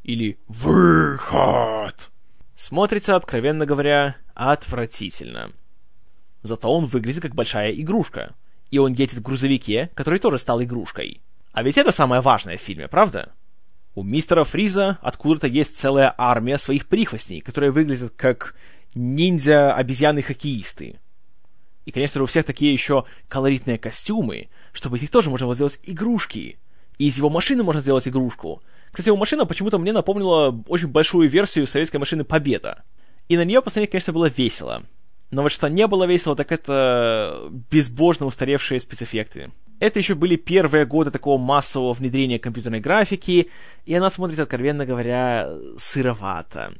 Или 0.04 0.40
«Выход!» 0.48 2.12
Смотрится, 2.56 3.16
откровенно 3.16 3.66
говоря, 3.66 4.16
отвратительно. 4.34 5.52
Зато 6.44 6.72
он 6.72 6.86
выглядит 6.86 7.22
как 7.22 7.36
большая 7.36 7.72
игрушка. 7.72 8.36
И 8.72 8.78
он 8.78 8.94
едет 8.94 9.16
в 9.16 9.22
грузовике, 9.22 9.92
который 9.94 10.20
тоже 10.20 10.38
стал 10.38 10.62
игрушкой. 10.64 11.22
А 11.52 11.64
ведь 11.64 11.78
это 11.78 11.92
самое 11.92 12.22
важное 12.22 12.58
в 12.58 12.62
фильме, 12.62 12.88
правда? 12.88 13.34
У 13.94 14.04
мистера 14.04 14.44
Фриза 14.44 14.98
откуда-то 15.02 15.48
есть 15.48 15.78
целая 15.78 16.14
армия 16.18 16.58
своих 16.58 16.88
прихвостней, 16.88 17.42
которые 17.42 17.72
выглядят 17.72 18.14
как 18.16 18.56
ниндзя-обезьяны-хоккеисты. 18.94 21.00
И, 21.86 21.92
конечно 21.92 22.20
же, 22.20 22.24
у 22.24 22.28
всех 22.28 22.46
такие 22.46 22.74
еще 22.74 23.06
колоритные 23.28 23.78
костюмы, 23.78 24.50
чтобы 24.74 24.98
из 24.98 25.02
них 25.02 25.12
тоже 25.12 25.30
можно 25.30 25.46
было 25.46 25.56
сделать 25.56 25.80
игрушки. 25.84 26.58
И 26.98 27.08
из 27.08 27.18
его 27.18 27.30
машины 27.30 27.64
можно 27.64 27.82
сделать 27.82 28.08
игрушку. 28.08 28.62
Кстати, 28.92 29.10
его 29.10 29.18
машина 29.18 29.46
почему-то 29.46 29.78
мне 29.78 29.92
напомнила 29.92 30.64
очень 30.68 30.88
большую 30.88 31.30
версию 31.30 31.68
советской 31.68 31.98
машины 31.98 32.24
«Победа». 32.24 32.84
И 33.28 33.38
на 33.38 33.44
нее 33.44 33.62
посмотреть, 33.62 33.92
конечно, 33.92 34.14
было 34.14 34.30
весело. 34.30 34.84
Но 35.32 35.42
вот 35.42 35.52
что 35.52 35.68
не 35.68 35.88
было 35.88 36.06
весело, 36.06 36.36
так 36.36 36.52
это 36.52 37.50
безбожно 37.72 38.26
устаревшие 38.26 38.80
спецэффекты. 38.80 39.52
Это 39.80 40.00
еще 40.00 40.16
были 40.16 40.38
первые 40.38 40.86
годы 40.86 41.12
такого 41.12 41.38
массового 41.38 41.94
внедрения 41.94 42.40
компьютерной 42.40 42.80
графики, 42.80 43.50
и 43.86 43.94
она 43.94 44.10
смотрится, 44.10 44.44
откровенно 44.44 44.86
говоря, 44.86 45.50
сыровато. 45.76 46.74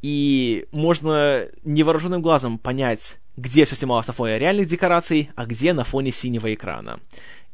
И 0.00 0.66
можно 0.72 1.46
невооруженным 1.62 2.20
глазом 2.22 2.58
понять, 2.58 3.18
где 3.36 3.64
все 3.64 3.76
снималось 3.76 4.06
на 4.06 4.12
фоне 4.12 4.38
реальных 4.38 4.66
декораций, 4.66 5.30
а 5.34 5.46
где 5.46 5.72
на 5.72 5.84
фоне 5.84 6.12
синего 6.12 6.52
экрана. 6.52 7.00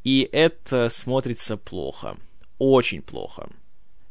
И 0.05 0.29
это 0.33 0.89
смотрится 0.91 1.57
плохо. 1.57 2.17
Очень 2.59 3.03
плохо. 3.03 3.49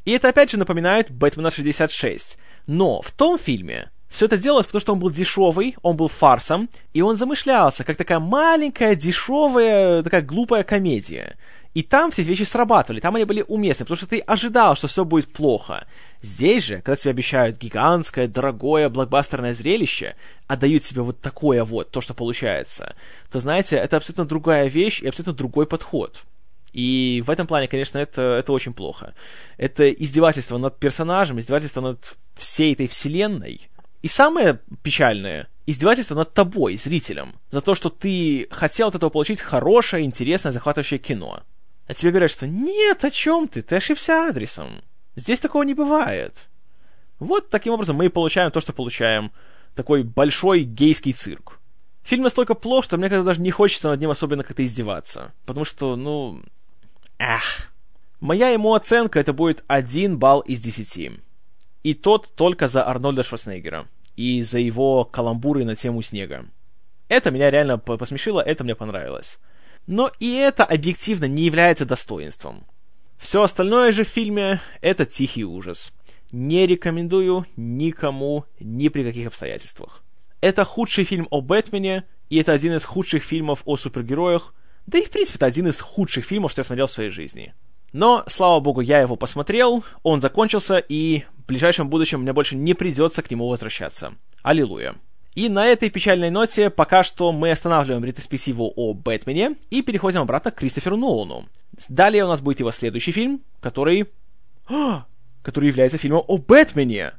И 0.06 0.12
это 0.12 0.30
опять 0.30 0.52
же 0.52 0.58
напоминает 0.58 1.12
Бэтмена 1.12 1.52
66. 1.52 2.38
Но 2.66 3.02
в 3.02 3.12
том 3.12 3.38
фильме 3.38 3.92
все 4.08 4.26
это 4.26 4.38
делалось, 4.38 4.66
потому 4.66 4.80
что 4.80 4.94
он 4.94 5.00
был 5.00 5.10
дешевый, 5.10 5.76
он 5.82 5.98
был 5.98 6.08
фарсом, 6.08 6.70
и 6.94 7.02
он 7.02 7.18
замышлялся 7.18 7.84
как 7.84 7.98
такая 7.98 8.20
маленькая, 8.20 8.96
дешевая, 8.96 10.02
такая 10.04 10.22
глупая 10.22 10.64
комедия. 10.64 11.36
И 11.78 11.84
там 11.84 12.10
все 12.10 12.24
эти 12.24 12.30
вещи 12.30 12.42
срабатывали, 12.42 13.00
там 13.00 13.16
они 13.16 13.26
были 13.26 13.46
уместны, 13.48 13.86
потому 13.86 13.98
что 13.98 14.08
ты 14.08 14.18
ожидал, 14.18 14.76
что 14.76 14.88
все 14.88 15.06
будет 15.06 15.32
плохо. 15.32 15.86
Здесь 16.24 16.64
же, 16.64 16.78
когда 16.78 16.96
тебе 16.96 17.12
обещают 17.12 17.60
гигантское, 17.60 18.28
дорогое, 18.28 18.90
блокбастерное 18.90 19.54
зрелище, 19.54 20.16
а 20.48 20.58
дают 20.58 20.82
тебе 20.82 21.04
вот 21.04 21.22
такое 21.22 21.64
вот, 21.64 21.92
то, 21.92 22.02
что 22.02 22.16
получается, 22.16 22.96
то, 23.30 23.40
знаете, 23.40 23.76
это 23.76 23.98
абсолютно 23.98 24.26
другая 24.26 24.68
вещь 24.70 25.04
и 25.04 25.08
абсолютно 25.08 25.34
другой 25.34 25.68
подход. 25.68 26.26
И 26.74 27.24
в 27.28 27.30
этом 27.30 27.46
плане, 27.46 27.68
конечно, 27.68 28.00
это, 28.00 28.24
это 28.24 28.54
очень 28.54 28.74
плохо. 28.74 29.14
Это 29.58 29.88
издевательство 29.92 30.58
над 30.58 30.80
персонажем, 30.80 31.40
издевательство 31.40 31.82
над 31.82 32.18
всей 32.34 32.74
этой 32.74 32.88
вселенной. 32.88 33.70
И 34.02 34.08
самое 34.08 34.62
печальное, 34.82 35.48
издевательство 35.68 36.16
над 36.16 36.34
тобой, 36.34 36.76
зрителем, 36.78 37.36
за 37.52 37.62
то, 37.62 37.76
что 37.76 37.90
ты 37.90 38.48
хотел 38.50 38.88
от 38.88 38.96
этого 38.96 39.12
получить 39.12 39.42
хорошее, 39.42 40.06
интересное, 40.06 40.52
захватывающее 40.52 40.98
кино. 40.98 41.44
А 41.88 41.94
тебе 41.94 42.12
говорят, 42.12 42.32
что 42.32 42.48
нет, 42.48 43.04
о 43.04 43.12
чем 43.12 43.48
ты, 43.48 43.62
ты 43.62 43.78
ошибся 43.78 44.28
адресом. 44.28 44.84
Здесь 45.16 45.40
такого 45.40 45.64
не 45.64 45.74
бывает. 45.74 46.48
Вот 47.20 47.50
таким 47.50 47.74
образом 47.74 47.96
мы 47.96 48.06
и 48.06 48.10
получаем 48.10 48.52
то, 48.52 48.60
что 48.60 48.74
получаем. 48.74 49.32
Такой 49.74 50.04
большой 50.04 50.64
гейский 50.64 51.14
цирк. 51.14 51.60
Фильм 52.04 52.24
настолько 52.24 52.54
плох, 52.54 52.86
что 52.86 52.98
мне 52.98 53.10
когда 53.10 53.24
даже 53.24 53.42
не 53.42 53.52
хочется 53.52 53.90
над 53.90 54.00
ним 54.00 54.10
особенно 54.10 54.44
как-то 54.44 54.64
издеваться. 54.64 55.34
Потому 55.46 55.66
что, 55.66 55.96
ну, 55.96 56.42
Эх. 57.20 57.72
Моя 58.20 58.50
ему 58.50 58.74
оценка 58.74 59.20
это 59.20 59.34
будет 59.34 59.64
1 59.68 60.18
балл 60.18 60.42
из 60.42 60.60
10. 60.60 61.20
И 61.84 61.94
тот 61.94 62.34
только 62.36 62.68
за 62.68 62.88
Арнольда 62.88 63.24
Шварценеггера. 63.24 63.88
И 64.16 64.42
за 64.42 64.60
его 64.60 65.04
каламбуры 65.04 65.64
на 65.66 65.76
тему 65.76 66.02
снега. 66.02 66.46
Это 67.08 67.32
меня 67.32 67.52
реально 67.52 67.78
посмешило, 67.78 68.42
это 68.42 68.64
мне 68.64 68.76
понравилось. 68.76 69.40
Но 69.88 70.12
и 70.20 70.34
это 70.34 70.66
объективно 70.66 71.26
не 71.26 71.44
является 71.44 71.86
достоинством. 71.86 72.66
Все 73.18 73.42
остальное 73.42 73.92
же 73.92 74.04
в 74.04 74.10
фильме— 74.10 74.62
это 74.82 75.06
тихий 75.06 75.46
ужас. 75.46 75.94
Не 76.32 76.68
рекомендую 76.68 77.46
никому 77.56 78.46
ни 78.60 78.90
при 78.90 79.04
каких 79.04 79.28
обстоятельствах. 79.28 80.04
Это 80.42 80.66
худший 80.66 81.06
фильм 81.06 81.28
о 81.32 81.42
Бэтмене, 81.42 82.04
и 82.30 82.38
это 82.38 82.52
один 82.52 82.76
из 82.76 82.84
худших 82.84 83.24
фильмов 83.24 83.62
о 83.66 83.78
супергероях, 83.78 84.54
да 84.86 85.00
и, 85.00 85.06
в 85.06 85.10
принципе, 85.10 85.38
это 85.38 85.46
один 85.46 85.68
из 85.68 85.80
худших 85.80 86.26
фильмов, 86.26 86.52
что 86.52 86.60
я 86.60 86.64
смотрел 86.64 86.88
в 86.88 86.92
своей 86.92 87.10
жизни. 87.10 87.54
Но, 87.94 88.24
слава 88.28 88.60
богу, 88.60 88.82
я 88.82 89.00
его 89.02 89.16
посмотрел, 89.16 89.84
он 90.04 90.22
закончился, 90.22 90.78
и 90.78 91.24
в 91.38 91.46
ближайшем 91.48 91.90
будущем 91.90 92.22
мне 92.22 92.34
больше 92.34 92.56
не 92.56 92.74
придется 92.74 93.22
к 93.22 93.32
нему 93.32 93.48
возвращаться. 93.48 94.16
Аллилуйя. 94.44 94.96
И 95.38 95.50
на 95.50 95.68
этой 95.68 95.92
печальной 95.92 96.32
ноте 96.32 96.72
пока 96.72 97.04
что 97.04 97.32
мы 97.32 97.52
останавливаем 97.52 98.04
ретроспективу 98.04 98.74
о 98.76 98.96
Бэтмене 98.96 99.56
и 99.70 99.84
переходим 99.84 100.22
обратно 100.22 100.50
к 100.50 100.56
Кристоферу 100.56 100.98
Нолану. 100.98 101.48
Далее 101.90 102.26
у 102.26 102.28
нас 102.28 102.42
будет 102.42 102.60
его 102.60 102.72
следующий 102.72 103.12
фильм, 103.12 103.44
который... 103.60 104.08
А, 104.66 105.06
который 105.44 105.68
является 105.68 106.00
фильмом 106.00 106.24
о 106.28 106.40
Бэтмене. 106.40 107.14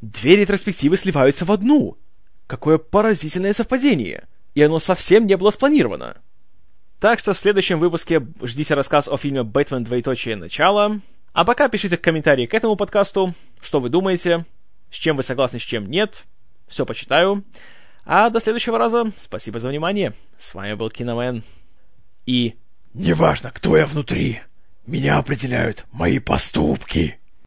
Две 0.00 0.36
ретроспективы 0.36 0.96
сливаются 0.96 1.44
в 1.44 1.50
одну. 1.50 1.98
Какое 2.46 2.78
поразительное 2.78 3.52
совпадение. 3.52 4.28
И 4.54 4.62
оно 4.62 4.78
совсем 4.78 5.26
не 5.26 5.36
было 5.36 5.50
спланировано. 5.50 6.18
Так 7.00 7.18
что 7.18 7.32
в 7.32 7.38
следующем 7.38 7.80
выпуске 7.80 8.24
ждите 8.44 8.74
рассказ 8.74 9.08
о 9.08 9.16
фильме 9.16 9.42
«Бэтмен. 9.42 9.82
Двоеточие. 9.82 10.36
Начало». 10.36 11.00
А 11.32 11.44
пока 11.44 11.68
пишите 11.68 11.96
комментарии 11.96 12.46
к 12.46 12.54
этому 12.54 12.76
подкасту, 12.76 13.34
что 13.60 13.80
вы 13.80 13.88
думаете, 13.88 14.46
с 14.88 14.94
чем 14.94 15.16
вы 15.16 15.24
согласны, 15.24 15.58
с 15.58 15.62
чем 15.62 15.90
нет. 15.90 16.26
Все 16.66 16.84
почитаю. 16.84 17.44
А 18.04 18.30
до 18.30 18.40
следующего 18.40 18.78
раза 18.78 19.12
спасибо 19.18 19.58
за 19.58 19.68
внимание. 19.68 20.14
С 20.38 20.54
вами 20.54 20.74
был 20.74 20.90
Киномен. 20.90 21.42
И... 22.24 22.56
Неважно, 22.94 23.50
кто 23.50 23.76
я 23.76 23.86
внутри, 23.86 24.40
меня 24.86 25.18
определяют 25.18 25.84
мои 25.92 26.18
поступки. 26.18 27.18